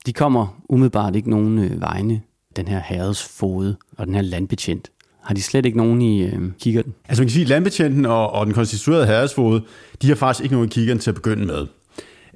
De 0.05 0.13
kommer 0.13 0.61
umiddelbart 0.69 1.15
ikke 1.15 1.29
nogen 1.29 1.59
øh, 1.59 1.81
vegne, 1.81 2.21
den 2.55 2.67
her 2.67 2.81
herredsfode 2.85 3.75
og 3.97 4.05
den 4.07 4.15
her 4.15 4.21
landbetjent. 4.21 4.89
Har 5.23 5.33
de 5.33 5.41
slet 5.41 5.65
ikke 5.65 5.77
nogen 5.77 6.01
i 6.01 6.23
øh, 6.23 6.41
kikkerten? 6.59 6.93
Altså 7.09 7.21
man 7.21 7.27
kan 7.27 7.33
sige, 7.33 7.43
at 7.43 7.49
landbetjenten 7.49 8.05
og, 8.05 8.31
og 8.31 8.45
den 8.45 8.53
konstituerede 8.53 9.05
herredsfode, 9.05 9.63
de 10.01 10.07
har 10.07 10.15
faktisk 10.15 10.43
ikke 10.43 10.55
nogen 10.55 10.69
i 10.69 10.71
kikkerten 10.71 10.99
til 10.99 11.11
at 11.11 11.15
begynde 11.15 11.45
med. 11.45 11.67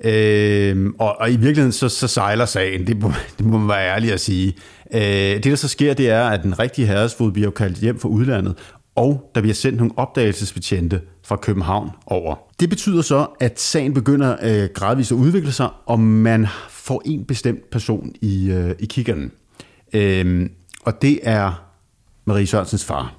Øh, 0.04 0.88
og, 1.00 1.20
og 1.20 1.32
i 1.32 1.36
virkeligheden 1.36 1.72
så, 1.72 1.90
så 1.90 2.08
sejler 2.08 2.46
sagen, 2.46 2.88
det 2.88 3.02
må, 3.02 3.12
det 3.38 3.46
må 3.46 3.58
man 3.58 3.68
være 3.68 3.96
ærlig 3.96 4.14
at 4.14 4.20
sige. 4.20 4.56
Øh, 4.94 5.02
det 5.02 5.44
der 5.44 5.56
så 5.56 5.68
sker, 5.68 5.94
det 5.94 6.10
er, 6.10 6.24
at 6.24 6.44
den 6.44 6.60
rigtige 6.60 6.88
herresfod 6.88 7.32
bliver 7.32 7.52
kaldt 7.52 7.78
hjem 7.78 8.00
fra 8.00 8.10
udlandet, 8.10 8.56
og 8.96 9.32
der 9.36 9.42
bliver 9.42 9.56
sendt 9.56 9.78
nogle 9.78 9.94
opdagelsesbetjente 9.98 11.02
fra 11.24 11.36
København 11.36 11.90
over. 12.06 12.36
Det 12.60 12.70
betyder 12.70 13.02
så, 13.02 13.28
at 13.40 13.60
sagen 13.60 13.94
begynder 13.94 14.36
øh, 14.44 14.70
gradvist 14.74 15.12
at 15.12 15.16
udvikle 15.16 15.52
sig, 15.52 15.70
og 15.86 16.00
man 16.00 16.48
får 16.70 17.02
en 17.06 17.26
bestemt 17.26 17.70
person 17.72 18.14
i, 18.22 18.52
øh, 18.52 18.76
i 18.80 18.86
kiggeren. 18.86 19.32
Øh, 19.94 20.50
og 20.82 21.02
det 21.02 21.20
er 21.24 21.68
Marie 22.26 22.48
Sørensens 22.48 22.86
far. 22.86 23.16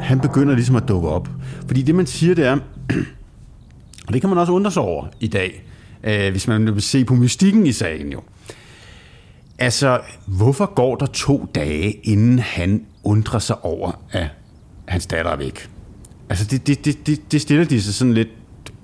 Han 0.00 0.20
begynder 0.20 0.54
ligesom 0.54 0.76
at 0.76 0.88
dukke 0.88 1.08
op. 1.08 1.28
Fordi 1.66 1.82
det, 1.82 1.94
man 1.94 2.06
siger, 2.06 2.34
det 2.34 2.46
er, 2.46 2.58
og 4.08 4.14
det 4.14 4.20
kan 4.20 4.30
man 4.30 4.38
også 4.38 4.52
undre 4.52 4.70
sig 4.70 4.82
over 4.82 5.06
i 5.20 5.26
dag, 5.26 5.64
øh, 6.04 6.30
hvis 6.30 6.48
man 6.48 6.74
vil 6.74 6.82
se 6.82 7.04
på 7.04 7.14
mystikken 7.14 7.66
i 7.66 7.72
sagen 7.72 8.12
jo. 8.12 8.20
Altså, 9.58 10.00
hvorfor 10.26 10.74
går 10.74 10.96
der 10.96 11.06
to 11.06 11.46
dage, 11.54 11.90
inden 11.90 12.38
han 12.38 12.86
undrer 13.04 13.38
sig 13.38 13.64
over, 13.64 14.02
at 14.10 14.26
hans 14.88 15.06
datter 15.06 15.30
er 15.30 15.36
væk? 15.36 15.70
Altså, 16.28 16.46
det, 16.50 16.66
det, 16.66 16.84
det, 16.84 17.06
det, 17.06 17.32
det 17.32 17.40
stiller 17.40 17.64
de 17.64 17.82
sig 17.82 17.94
sådan 17.94 18.14
lidt 18.14 18.28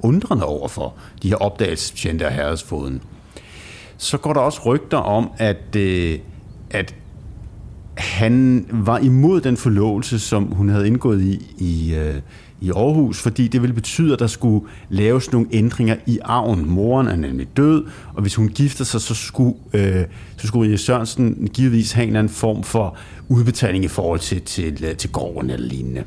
undrende 0.02 0.44
over 0.44 0.68
for, 0.68 0.94
de 1.22 1.28
her 1.28 1.36
opdagelsesbetjente 1.36 2.26
af 2.26 2.34
herredsfoden. 2.34 3.02
Så 3.96 4.18
går 4.18 4.32
der 4.32 4.40
også 4.40 4.60
rygter 4.66 4.98
om, 4.98 5.30
at, 5.38 5.76
øh, 5.76 6.18
at 6.70 6.94
han 7.94 8.66
var 8.70 8.98
imod 8.98 9.40
den 9.40 9.56
forlovelse, 9.56 10.18
som 10.18 10.44
hun 10.44 10.68
havde 10.68 10.86
indgået 10.86 11.22
i, 11.22 11.54
i, 11.58 11.94
øh, 11.94 12.14
i 12.64 12.70
Aarhus, 12.70 13.22
fordi 13.22 13.48
det 13.48 13.62
ville 13.62 13.74
betyde, 13.74 14.12
at 14.12 14.18
der 14.18 14.26
skulle 14.26 14.66
laves 14.88 15.32
nogle 15.32 15.48
ændringer 15.52 15.96
i 16.06 16.18
arven. 16.24 16.70
Moren 16.70 17.06
er 17.06 17.16
nemlig 17.16 17.56
død, 17.56 17.84
og 18.14 18.22
hvis 18.22 18.34
hun 18.34 18.48
gifter 18.48 18.84
sig, 18.84 19.00
så 19.00 19.14
skulle, 19.14 19.54
øh, 19.72 20.04
så 20.36 20.46
skulle 20.46 20.70
Rie 20.70 20.78
Sørensen 20.78 21.48
givetvis 21.54 21.92
have 21.92 22.02
en 22.02 22.08
eller 22.08 22.18
anden 22.18 22.32
form 22.32 22.62
for 22.62 22.96
udbetaling 23.28 23.84
i 23.84 23.88
forhold 23.88 24.20
til, 24.20 24.42
til, 24.42 24.84
øh, 24.84 24.96
til 24.96 25.12
gården 25.12 25.50
eller 25.50 25.66
lignende. 25.66 26.04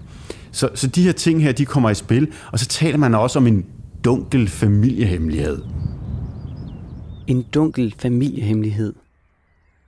Så, 0.51 0.69
så 0.75 0.87
de 0.87 1.03
her 1.03 1.11
ting 1.11 1.43
her, 1.43 1.51
de 1.51 1.65
kommer 1.65 1.89
i 1.89 1.95
spil, 1.95 2.27
og 2.51 2.59
så 2.59 2.65
taler 2.65 2.97
man 2.97 3.15
også 3.15 3.39
om 3.39 3.47
en 3.47 3.65
dunkel 4.03 4.47
familiehemmelighed. 4.47 5.61
En 7.27 7.45
dunkel 7.53 7.95
familiehemmelighed. 7.97 8.93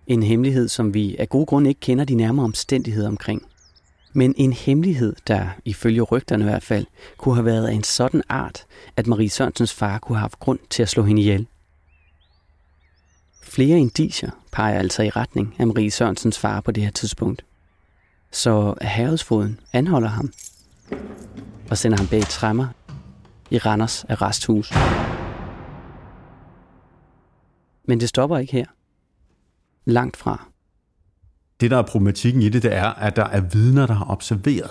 En 0.07 0.23
hemmelighed, 0.23 0.67
som 0.67 0.93
vi 0.93 1.15
af 1.19 1.29
gode 1.29 1.45
grunde 1.45 1.69
ikke 1.69 1.81
kender 1.81 2.05
de 2.05 2.15
nærmere 2.15 2.43
omstændigheder 2.43 3.07
omkring. 3.07 3.41
Men 4.13 4.33
en 4.37 4.53
hemmelighed, 4.53 5.15
der 5.27 5.47
ifølge 5.65 6.01
rygterne 6.01 6.43
i 6.43 6.47
hvert 6.47 6.63
fald, 6.63 6.85
kunne 7.17 7.35
have 7.35 7.45
været 7.45 7.67
af 7.67 7.73
en 7.73 7.83
sådan 7.83 8.23
art, 8.29 8.65
at 8.97 9.07
Marie 9.07 9.29
Sørensens 9.29 9.73
far 9.73 9.99
kunne 9.99 10.15
have 10.15 10.21
haft 10.21 10.39
grund 10.39 10.59
til 10.69 10.83
at 10.83 10.89
slå 10.89 11.03
hende 11.03 11.21
ihjel. 11.21 11.47
Flere 13.43 13.79
indicier 13.79 14.31
peger 14.51 14.79
altså 14.79 15.03
i 15.03 15.09
retning 15.09 15.55
af 15.59 15.67
Marie 15.67 15.91
Sørensens 15.91 16.39
far 16.39 16.61
på 16.61 16.71
det 16.71 16.83
her 16.83 16.91
tidspunkt. 16.91 17.45
Så 18.31 18.75
herredsfoden 18.81 19.59
anholder 19.73 20.09
ham 20.09 20.33
og 21.69 21.77
sender 21.77 21.97
ham 21.97 22.07
bag 22.07 22.21
træmmer 22.21 22.67
i 23.49 23.57
Randers 23.57 24.03
arresthus. 24.03 24.73
Men 27.85 27.99
det 27.99 28.09
stopper 28.09 28.37
ikke 28.37 28.53
her. 28.53 28.65
Langt 29.85 30.17
fra 30.17 30.48
det, 31.61 31.71
der 31.71 31.77
er 31.77 31.81
problematikken 31.81 32.41
i 32.41 32.49
det, 32.49 32.63
det 32.63 32.73
er, 32.73 32.85
at 32.85 33.15
der 33.15 33.25
er 33.25 33.41
vidner, 33.41 33.87
der 33.87 33.93
har 33.93 34.11
observeret, 34.11 34.69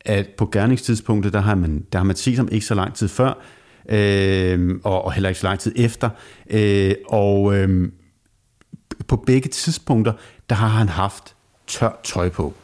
at 0.00 0.28
på 0.28 0.46
gerningstidspunktet, 0.46 1.32
der 1.32 1.40
har 1.40 1.54
man, 1.54 1.86
der 1.92 1.98
har 1.98 2.04
man 2.04 2.16
set 2.16 2.36
ham 2.36 2.48
ikke 2.52 2.66
så 2.66 2.74
lang 2.74 2.94
tid 2.94 3.08
før, 3.08 3.32
øh, 3.88 4.70
og, 4.84 5.04
og 5.04 5.12
heller 5.12 5.28
ikke 5.28 5.40
så 5.40 5.46
lang 5.46 5.58
tid 5.58 5.72
efter. 5.76 6.10
Øh, 6.50 6.94
og 7.08 7.54
øh, 7.54 7.92
på 9.06 9.16
begge 9.16 9.48
tidspunkter, 9.48 10.12
der 10.50 10.56
har 10.56 10.68
han 10.68 10.88
haft 10.88 11.34
tørt 11.66 12.00
tøj 12.04 12.28
på. 12.28 12.54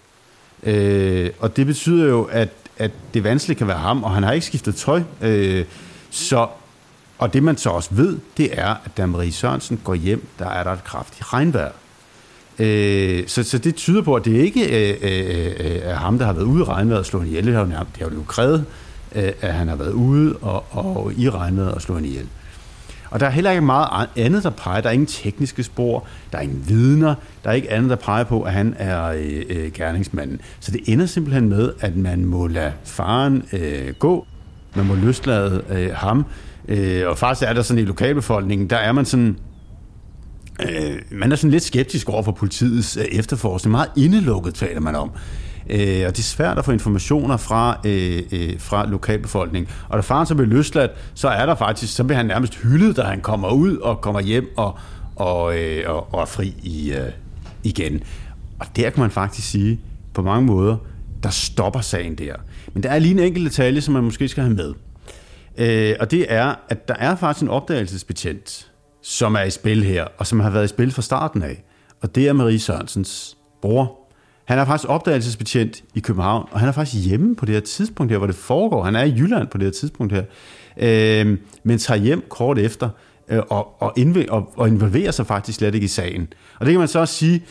Øh, 0.62 1.30
og 1.38 1.56
det 1.56 1.66
betyder 1.66 2.08
jo, 2.08 2.24
at, 2.24 2.48
at 2.78 2.90
det 3.14 3.24
vanskeligt 3.24 3.58
kan 3.58 3.68
være 3.68 3.78
ham, 3.78 4.04
og 4.04 4.10
han 4.10 4.22
har 4.22 4.32
ikke 4.32 4.46
skiftet 4.46 4.74
tøj. 4.76 5.02
Øh, 5.20 5.64
så, 6.10 6.48
og 7.18 7.32
det 7.32 7.42
man 7.42 7.56
så 7.56 7.70
også 7.70 7.94
ved, 7.94 8.18
det 8.36 8.58
er, 8.58 8.74
at 8.84 8.96
da 8.96 9.06
Marie 9.06 9.32
Sørensen 9.32 9.80
går 9.84 9.94
hjem, 9.94 10.26
der 10.38 10.48
er 10.48 10.64
der 10.64 10.72
et 10.72 10.84
kraftigt 10.84 11.32
regnvejr. 11.32 11.72
Øh, 12.58 13.22
så, 13.26 13.42
så 13.42 13.58
det 13.58 13.74
tyder 13.74 14.02
på, 14.02 14.14
at 14.14 14.24
det 14.24 14.32
ikke 14.32 14.90
øh, 14.90 14.96
øh, 15.02 15.46
øh 15.46 15.80
er 15.82 15.94
ham, 15.94 16.18
der 16.18 16.26
har 16.26 16.32
været 16.32 16.44
ude 16.44 16.60
i 16.60 16.64
regnvejret 16.64 17.00
og 17.00 17.06
slået 17.06 17.26
ihjel. 17.26 17.46
Det 17.46 17.54
har 17.54 17.60
jo, 17.60 17.66
det 17.68 18.02
har 18.02 18.10
jo 18.10 18.22
krævet, 18.28 18.64
øh, 19.14 19.32
at 19.40 19.54
han 19.54 19.68
har 19.68 19.76
været 19.76 19.92
ude 19.92 20.36
og, 20.36 20.64
og 20.70 21.12
i 21.16 21.30
regnvejret 21.30 21.72
og 21.72 21.82
slå 21.82 21.94
slået 21.94 22.06
ihjel. 22.06 22.26
Og 23.10 23.20
der 23.20 23.26
er 23.26 23.30
heller 23.30 23.50
ikke 23.50 23.62
meget 23.62 24.08
andet, 24.16 24.44
der 24.44 24.50
peger. 24.50 24.80
Der 24.80 24.88
er 24.88 24.92
ingen 24.92 25.06
tekniske 25.06 25.62
spor, 25.62 26.06
der 26.32 26.38
er 26.38 26.42
ingen 26.42 26.64
vidner, 26.68 27.14
der 27.44 27.50
er 27.50 27.54
ikke 27.54 27.70
andet, 27.70 27.90
der 27.90 27.96
peger 27.96 28.24
på, 28.24 28.42
at 28.42 28.52
han 28.52 28.74
er 28.78 29.04
øh, 29.04 29.42
øh, 29.48 29.72
gerningsmanden. 29.72 30.40
Så 30.60 30.72
det 30.72 30.80
ender 30.86 31.06
simpelthen 31.06 31.48
med, 31.48 31.72
at 31.80 31.96
man 31.96 32.24
må 32.24 32.46
lade 32.46 32.72
faren 32.84 33.42
øh, 33.52 33.94
gå, 33.98 34.26
man 34.74 34.86
må 34.86 34.94
løslade 34.94 35.62
øh, 35.70 35.90
ham, 35.94 36.24
øh, 36.68 37.08
og 37.08 37.18
faktisk 37.18 37.48
er 37.48 37.52
der 37.52 37.62
sådan 37.62 37.82
i 37.82 37.86
lokalbefolkningen, 37.86 38.70
der 38.70 38.76
er 38.76 38.92
man 38.92 39.04
sådan, 39.04 39.36
Øh, 40.62 40.98
man 41.10 41.32
er 41.32 41.36
sådan 41.36 41.50
lidt 41.50 41.62
skeptisk 41.62 42.08
over 42.08 42.22
for 42.22 42.32
politiets 42.32 42.96
øh, 42.96 43.04
efterforskning. 43.04 43.70
Meget 43.70 43.90
indelukket 43.96 44.54
taler 44.54 44.80
man 44.80 44.94
om. 44.94 45.10
Øh, 45.70 46.04
og 46.06 46.16
det 46.16 46.18
er 46.18 46.22
svært 46.22 46.58
at 46.58 46.64
få 46.64 46.72
informationer 46.72 47.36
fra, 47.36 47.80
øh, 47.84 48.22
øh, 48.32 48.60
fra 48.60 48.86
lokalbefolkningen. 48.86 49.72
Og 49.88 49.96
da 49.96 50.00
faren 50.00 50.26
så 50.26 50.34
bliver 50.34 50.48
løsladt, 50.48 50.90
så 51.14 51.28
er 51.28 51.46
der 51.46 51.54
faktisk, 51.54 51.96
så 51.96 52.04
bliver 52.04 52.16
han 52.16 52.26
nærmest 52.26 52.54
hyldet, 52.54 52.96
da 52.96 53.02
han 53.02 53.20
kommer 53.20 53.50
ud 53.50 53.76
og 53.76 54.00
kommer 54.00 54.20
hjem 54.20 54.48
og, 54.56 54.78
og, 55.16 55.58
øh, 55.58 55.90
og, 55.90 56.14
og 56.14 56.20
er 56.20 56.26
fri 56.26 56.54
i, 56.62 56.92
øh, 56.92 57.10
igen. 57.64 58.02
Og 58.58 58.66
der 58.76 58.90
kan 58.90 59.00
man 59.00 59.10
faktisk 59.10 59.50
sige, 59.50 59.80
på 60.14 60.22
mange 60.22 60.46
måder, 60.46 60.76
der 61.22 61.30
stopper 61.30 61.80
sagen 61.80 62.14
der. 62.14 62.34
Men 62.74 62.82
der 62.82 62.90
er 62.90 62.98
lige 62.98 63.12
en 63.12 63.18
enkelt 63.18 63.44
detalje, 63.44 63.80
som 63.80 63.94
man 63.94 64.04
måske 64.04 64.28
skal 64.28 64.42
have 64.42 64.54
med. 64.54 64.74
Øh, 65.58 65.96
og 66.00 66.10
det 66.10 66.26
er, 66.28 66.54
at 66.68 66.88
der 66.88 66.94
er 66.94 67.16
faktisk 67.16 67.42
en 67.42 67.48
opdagelsesbetjent, 67.48 68.67
som 69.08 69.34
er 69.34 69.42
i 69.42 69.50
spil 69.50 69.84
her, 69.84 70.04
og 70.18 70.26
som 70.26 70.40
har 70.40 70.50
været 70.50 70.64
i 70.64 70.68
spil 70.68 70.90
fra 70.90 71.02
starten 71.02 71.42
af. 71.42 71.64
Og 72.00 72.14
det 72.14 72.28
er 72.28 72.32
Marie 72.32 72.58
Sørensens 72.58 73.36
bror. 73.62 73.98
Han 74.44 74.58
er 74.58 74.64
faktisk 74.64 74.88
opdagelsesbetjent 74.88 75.82
i 75.94 76.00
København, 76.00 76.48
og 76.50 76.60
han 76.60 76.68
er 76.68 76.72
faktisk 76.72 77.06
hjemme 77.06 77.36
på 77.36 77.46
det 77.46 77.54
her 77.54 77.60
tidspunkt 77.60 78.12
her, 78.12 78.18
hvor 78.18 78.26
det 78.26 78.36
foregår. 78.36 78.82
Han 78.82 78.96
er 78.96 79.02
i 79.02 79.14
Jylland 79.16 79.48
på 79.48 79.58
det 79.58 79.66
her 79.66 79.72
tidspunkt 79.72 80.12
her, 80.12 80.22
øh, 80.76 81.38
men 81.62 81.78
tager 81.78 82.00
hjem 82.00 82.24
kort 82.28 82.58
efter 82.58 82.88
øh, 83.28 83.42
og, 83.50 83.82
og, 83.82 83.98
indv- 83.98 84.28
og, 84.28 84.52
og 84.56 84.68
involverer 84.68 85.10
sig 85.10 85.26
faktisk 85.26 85.58
slet 85.58 85.74
ikke 85.74 85.84
i 85.84 85.88
sagen. 85.88 86.32
Og 86.60 86.66
det 86.66 86.72
kan 86.72 86.78
man 86.78 86.88
så 86.88 86.98
også 86.98 87.14
sige, 87.14 87.44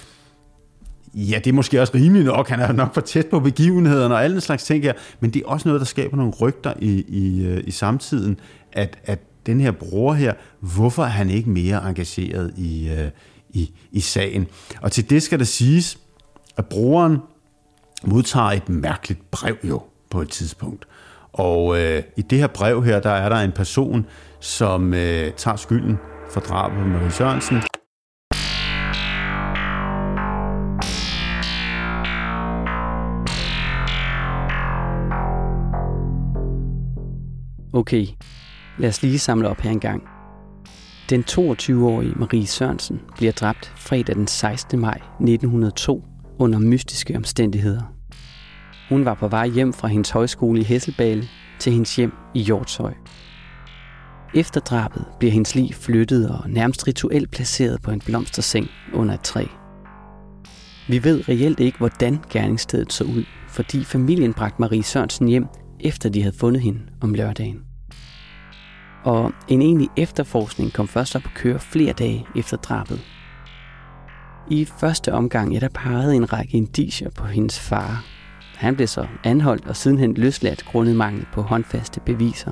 ja, 1.14 1.40
det 1.44 1.48
er 1.48 1.54
måske 1.54 1.82
også 1.82 1.94
rimeligt 1.96 2.26
nok, 2.26 2.50
han 2.50 2.60
er 2.60 2.72
nok 2.72 2.94
for 2.94 3.02
tæt 3.02 3.26
på 3.26 3.40
begivenhederne 3.40 4.16
og 4.16 4.24
alle 4.24 4.34
den 4.34 4.42
slags 4.42 4.64
ting 4.64 4.84
her, 4.84 4.94
men 5.20 5.32
det 5.32 5.42
er 5.42 5.48
også 5.48 5.68
noget, 5.68 5.80
der 5.80 5.86
skaber 5.86 6.18
nogle 6.18 6.34
rygter 6.42 6.74
i, 6.80 7.06
i, 7.08 7.46
øh, 7.46 7.64
i 7.68 7.72
samtiden, 7.72 8.40
at, 8.74 8.98
at 9.04 9.20
den 9.48 9.60
her 9.60 9.72
bror 9.72 10.14
her, 10.14 10.34
hvorfor 10.60 11.04
er 11.04 11.08
han 11.08 11.30
ikke 11.30 11.50
mere 11.50 11.90
engageret 11.90 12.54
i, 12.58 12.90
øh, 12.90 13.10
i, 13.50 13.72
i 13.92 14.00
sagen? 14.00 14.48
Og 14.82 14.92
til 14.92 15.10
det 15.10 15.24
skal 15.24 15.40
der 15.40 15.46
siges, 15.46 15.98
at 16.58 16.66
broren 16.66 17.18
modtager 18.04 18.52
et 18.52 18.70
mærkeligt 18.70 19.32
brev 19.32 19.58
jo 19.64 19.82
på 20.10 20.22
et 20.22 20.30
tidspunkt. 20.30 20.86
Og 21.34 21.80
øh, 21.80 22.04
i 22.18 22.22
det 22.22 22.40
her 22.40 22.48
brev 22.48 22.84
her, 22.84 23.00
der 23.00 23.10
er 23.10 23.30
der 23.30 23.36
en 23.36 23.52
person, 23.52 24.06
som 24.40 24.94
øh, 24.94 25.32
tager 25.34 25.58
skylden 25.58 25.98
for 26.30 26.40
drabet 26.40 26.78
på 26.80 26.86
Marie 26.86 27.12
Sørensen. 27.12 27.62
Okay, 37.74 38.08
lad 38.80 38.90
os 38.90 39.02
lige 39.02 39.20
samle 39.20 39.50
op 39.50 39.62
her 39.62 39.72
en 39.72 39.80
gang. 39.80 40.04
Den 41.10 41.24
22-årige 41.30 42.14
Marie 42.16 42.48
Sørensen 42.48 43.02
bliver 43.18 43.32
dræbt 43.32 43.74
fredag 43.78 44.16
den 44.16 44.28
16. 44.28 44.80
maj 44.80 45.00
1902 45.20 46.04
under 46.40 46.60
mystiske 46.60 47.18
omstændigheder. 47.18 47.82
Hun 48.90 49.06
var 49.06 49.14
på 49.14 49.28
vej 49.28 49.48
hjem 49.48 49.74
fra 49.74 49.88
hendes 49.88 50.10
højskole 50.10 50.60
i 50.60 50.64
Hesselbale 50.64 51.24
til 51.60 51.74
hendes 51.74 51.96
hjem 51.96 52.12
i 52.34 52.42
Hjortshøj. 52.42 52.94
Efter 54.36 54.62
drabet 54.62 55.06
bliver 55.20 55.32
hendes 55.32 55.56
lig 55.56 55.76
flyttet 55.76 56.30
og 56.30 56.50
nærmest 56.50 56.88
rituelt 56.88 57.32
placeret 57.32 57.82
på 57.82 57.92
en 57.92 58.02
blomsterseng 58.06 58.68
under 58.94 59.14
et 59.14 59.22
træ. 59.22 59.46
Vi 60.88 61.04
ved 61.04 61.30
reelt 61.30 61.60
ikke, 61.60 61.78
hvordan 61.78 62.20
gerningsstedet 62.30 62.94
så 62.94 63.04
ud, 63.04 63.24
fordi 63.50 63.84
familien 63.84 64.34
bragte 64.34 64.62
Marie 64.62 64.84
Sørensen 64.84 65.28
hjem, 65.28 65.46
efter 65.80 66.10
de 66.10 66.22
havde 66.22 66.36
fundet 66.36 66.62
hende 66.62 66.80
om 67.02 67.14
lørdagen. 67.14 67.67
Og 69.08 69.32
en 69.48 69.62
egentlig 69.62 69.90
efterforskning 69.98 70.74
kom 70.74 70.88
først 70.88 71.16
op 71.16 71.26
at 71.26 71.34
køre 71.34 71.60
flere 71.60 71.94
dage 71.94 72.26
efter 72.36 72.58
drabet. 72.58 73.00
I 74.50 74.66
første 74.66 75.14
omgang 75.14 75.54
ja, 75.54 75.60
der 75.60 75.70
pegede 75.70 76.16
en 76.16 76.34
række 76.34 76.58
indicier 76.58 77.10
på 77.10 77.26
hendes 77.26 77.60
far. 77.60 78.06
Han 78.56 78.76
blev 78.76 78.88
så 78.88 79.08
anholdt 79.24 79.68
og 79.68 79.76
sidenhen 79.76 80.14
løsladt 80.14 80.66
grundet 80.66 80.96
mangel 80.96 81.26
på 81.34 81.42
håndfaste 81.42 82.00
beviser. 82.00 82.52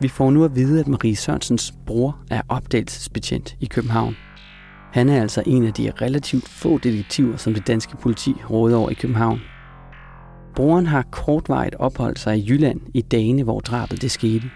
Vi 0.00 0.08
får 0.08 0.30
nu 0.30 0.44
at 0.44 0.56
vide, 0.56 0.80
at 0.80 0.88
Marie 0.88 1.16
Sørensens 1.16 1.74
bror 1.86 2.18
er 2.30 2.42
opdagelsesbetjent 2.48 3.56
i 3.60 3.66
København. 3.66 4.16
Han 4.92 5.08
er 5.08 5.20
altså 5.20 5.42
en 5.46 5.66
af 5.66 5.72
de 5.72 5.92
relativt 6.02 6.48
få 6.48 6.78
detektiver, 6.78 7.36
som 7.36 7.54
det 7.54 7.66
danske 7.66 7.96
politi 7.96 8.34
råder 8.50 8.76
over 8.76 8.90
i 8.90 8.94
København. 8.94 9.40
Broren 10.54 10.86
har 10.86 11.02
kortvarigt 11.02 11.74
opholdt 11.74 12.18
sig 12.18 12.38
i 12.38 12.46
Jylland 12.48 12.80
i 12.94 13.00
dagene, 13.00 13.42
hvor 13.42 13.60
drabet 13.60 14.02
det 14.02 14.10
skete. 14.10 14.50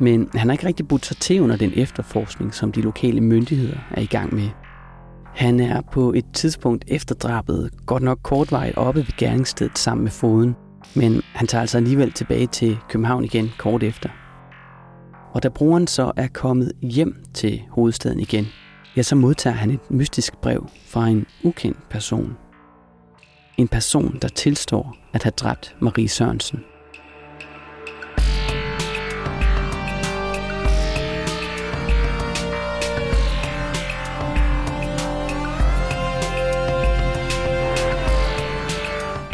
Men 0.00 0.28
han 0.34 0.48
har 0.48 0.52
ikke 0.52 0.66
rigtig 0.66 0.88
budt 0.88 1.06
sig 1.06 1.16
til 1.16 1.40
under 1.42 1.56
den 1.56 1.72
efterforskning, 1.74 2.54
som 2.54 2.72
de 2.72 2.80
lokale 2.80 3.20
myndigheder 3.20 3.78
er 3.90 4.00
i 4.00 4.06
gang 4.06 4.34
med. 4.34 4.48
Han 5.34 5.60
er 5.60 5.80
på 5.92 6.12
et 6.12 6.24
tidspunkt 6.32 6.84
efter 6.88 7.14
drabet 7.14 7.70
godt 7.86 8.02
nok 8.02 8.18
kortvarigt 8.22 8.76
oppe 8.76 9.00
ved 9.00 9.16
gerningsstedet 9.16 9.78
sammen 9.78 10.04
med 10.04 10.10
foden, 10.10 10.56
men 10.96 11.22
han 11.34 11.46
tager 11.46 11.60
altså 11.60 11.76
alligevel 11.76 12.12
tilbage 12.12 12.46
til 12.46 12.78
København 12.88 13.24
igen 13.24 13.50
kort 13.58 13.82
efter. 13.82 14.08
Og 15.32 15.42
da 15.42 15.48
broren 15.48 15.86
så 15.86 16.12
er 16.16 16.28
kommet 16.28 16.72
hjem 16.82 17.24
til 17.34 17.62
hovedstaden 17.70 18.20
igen, 18.20 18.46
ja, 18.96 19.02
så 19.02 19.16
modtager 19.16 19.56
han 19.56 19.70
et 19.70 19.90
mystisk 19.90 20.36
brev 20.36 20.68
fra 20.88 21.08
en 21.08 21.26
ukendt 21.44 21.88
person. 21.90 22.36
En 23.56 23.68
person, 23.68 24.18
der 24.22 24.28
tilstår 24.28 24.96
at 25.12 25.22
have 25.22 25.32
dræbt 25.36 25.76
Marie 25.80 26.08
Sørensen. 26.08 26.64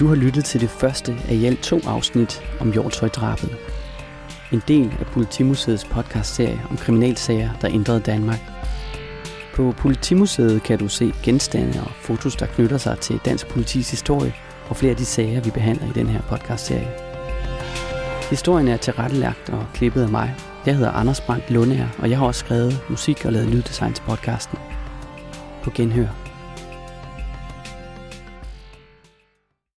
Du 0.00 0.08
har 0.08 0.14
lyttet 0.14 0.44
til 0.44 0.60
det 0.60 0.70
første 0.70 1.16
af 1.28 1.34
i 1.34 1.44
alt 1.44 1.62
to 1.62 1.80
afsnit 1.86 2.42
om 2.60 2.72
Hjortshøj-drabet. 2.72 3.56
En 4.52 4.62
del 4.68 4.92
af 5.00 5.06
Politimuseets 5.06 5.84
podcastserie 5.84 6.60
om 6.70 6.76
kriminalsager, 6.76 7.50
der 7.60 7.68
ændrede 7.72 8.00
Danmark. 8.00 8.40
På 9.54 9.74
Politimuseet 9.78 10.62
kan 10.62 10.78
du 10.78 10.88
se 10.88 11.12
genstande 11.22 11.80
og 11.80 11.90
fotos, 12.00 12.36
der 12.36 12.46
knytter 12.46 12.78
sig 12.78 12.98
til 12.98 13.20
dansk 13.24 13.48
politis 13.48 13.90
historie 13.90 14.34
og 14.68 14.76
flere 14.76 14.90
af 14.90 14.96
de 14.96 15.04
sager, 15.04 15.40
vi 15.40 15.50
behandler 15.50 15.86
i 15.86 15.92
den 15.92 16.06
her 16.06 16.22
podcastserie. 16.22 16.88
Historien 18.30 18.68
er 18.68 18.76
tilrettelagt 18.76 19.50
og 19.50 19.66
klippet 19.74 20.02
af 20.02 20.08
mig. 20.08 20.34
Jeg 20.66 20.76
hedder 20.76 20.90
Anders 20.90 21.20
Brandt 21.20 21.50
Lundær, 21.50 21.86
og 21.98 22.10
jeg 22.10 22.18
har 22.18 22.26
også 22.26 22.38
skrevet 22.38 22.80
musik 22.90 23.24
og 23.24 23.32
lavet 23.32 23.48
lyddesign 23.48 23.92
til 23.92 24.02
podcasten. 24.02 24.58
På 25.62 25.70
genhør. 25.74 26.29